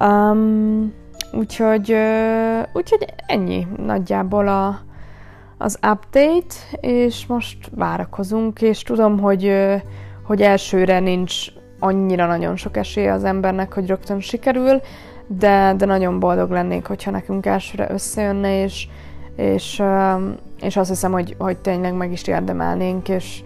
Um, 0.01 1.03
Úgyhogy, 1.37 1.97
úgyhogy 2.73 3.05
ennyi 3.27 3.67
nagyjából 3.77 4.49
a, 4.49 4.81
az 5.59 5.79
update, 5.83 6.55
és 6.81 7.27
most 7.27 7.71
várakozunk, 7.75 8.63
és 8.63 8.83
tudom, 8.83 9.19
hogy, 9.19 9.53
hogy 10.23 10.43
elsőre 10.43 10.99
nincs 10.99 11.47
annyira 11.79 12.27
nagyon 12.27 12.57
sok 12.57 12.77
esélye 12.77 13.13
az 13.13 13.25
embernek, 13.25 13.73
hogy 13.75 13.87
rögtön 13.87 14.21
sikerül, 14.21 14.81
de, 15.27 15.75
de 15.77 15.87
nagyon 15.87 16.19
boldog 16.19 16.51
lennék, 16.51 16.87
hogyha 16.87 17.11
nekünk 17.11 17.47
elsőre 17.47 17.91
összejönne, 17.91 18.63
és, 18.63 18.89
és, 19.37 19.83
és 20.61 20.77
azt 20.77 20.89
hiszem, 20.89 21.13
hogy, 21.13 21.35
hogy 21.39 21.59
tényleg 21.59 21.95
meg 21.95 22.13
is 22.13 22.27
érdemelnénk, 22.27 23.09
és, 23.09 23.43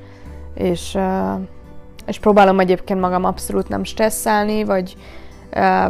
és, 0.55 0.99
és 2.07 2.19
próbálom 2.19 2.61
egyébként 2.61 3.01
magam 3.01 3.25
abszolút 3.25 3.69
nem 3.69 3.85
stresszelni, 3.85 4.65
vagy, 4.65 4.97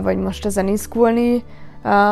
vagy 0.02 0.16
most 0.16 0.46
ezen 0.46 0.68
izgulni, 0.68 1.44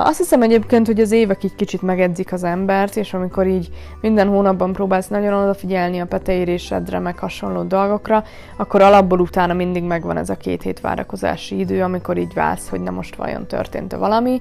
azt 0.04 0.18
hiszem 0.18 0.42
egyébként, 0.42 0.86
hogy 0.86 1.00
az 1.00 1.12
évek 1.12 1.44
így 1.44 1.54
kicsit 1.54 1.82
megedzik 1.82 2.32
az 2.32 2.44
embert, 2.44 2.96
és 2.96 3.14
amikor 3.14 3.46
így 3.46 3.68
minden 4.00 4.28
hónapban 4.28 4.72
próbálsz 4.72 5.08
nagyon 5.08 5.42
odafigyelni 5.42 6.00
a 6.00 6.06
peteérésedre, 6.06 6.98
meg 6.98 7.18
hasonló 7.18 7.62
dolgokra, 7.62 8.24
akkor 8.56 8.82
alapból 8.82 9.20
utána 9.20 9.52
mindig 9.52 9.82
megvan 9.82 10.16
ez 10.16 10.30
a 10.30 10.36
két 10.36 10.62
hét 10.62 10.80
várakozási 10.80 11.58
idő, 11.58 11.82
amikor 11.82 12.16
így 12.16 12.34
válsz, 12.34 12.68
hogy 12.68 12.80
na 12.80 12.90
most 12.90 13.16
vajon 13.16 13.46
történt-e 13.46 13.96
valami. 13.96 14.40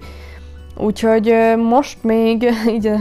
Úgyhogy 0.77 1.33
most 1.69 2.03
még 2.03 2.43
így 2.75 2.91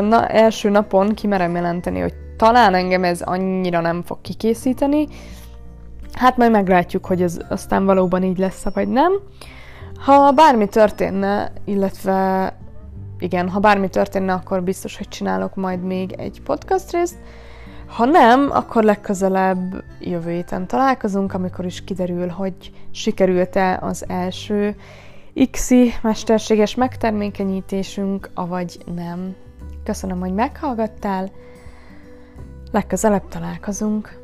na, 0.00 0.26
első 0.26 0.68
napon 0.68 1.14
kimerem 1.14 1.54
jelenteni, 1.54 2.00
hogy 2.00 2.14
talán 2.36 2.74
engem 2.74 3.04
ez 3.04 3.20
annyira 3.20 3.80
nem 3.80 4.02
fog 4.02 4.20
kikészíteni. 4.20 5.06
Hát 6.12 6.36
majd 6.36 6.50
meglátjuk, 6.50 7.06
hogy 7.06 7.22
ez 7.22 7.38
aztán 7.48 7.84
valóban 7.84 8.22
így 8.22 8.38
lesz 8.38 8.64
vagy 8.74 8.88
nem. 8.88 9.12
Ha 10.04 10.32
bármi 10.32 10.68
történne, 10.68 11.52
illetve 11.64 12.52
igen, 13.18 13.48
ha 13.48 13.58
bármi 13.58 13.88
történne, 13.88 14.32
akkor 14.32 14.62
biztos, 14.62 14.96
hogy 14.96 15.08
csinálok 15.08 15.54
majd 15.54 15.82
még 15.82 16.12
egy 16.12 16.42
podcast 16.42 16.92
részt. 16.92 17.16
Ha 17.86 18.04
nem, 18.04 18.48
akkor 18.50 18.82
legközelebb 18.82 19.84
jövő 20.00 20.30
héten 20.30 20.66
találkozunk, 20.66 21.34
amikor 21.34 21.64
is 21.64 21.84
kiderül, 21.84 22.28
hogy 22.28 22.54
sikerült-e 22.90 23.78
az 23.82 24.04
első 24.08 24.76
XI 25.50 25.92
mesterséges 26.02 26.74
megtermékenyítésünk, 26.74 28.30
avagy 28.34 28.78
nem. 28.94 29.34
Köszönöm, 29.84 30.20
hogy 30.20 30.32
meghallgattál, 30.32 31.30
legközelebb 32.72 33.28
találkozunk. 33.28 34.23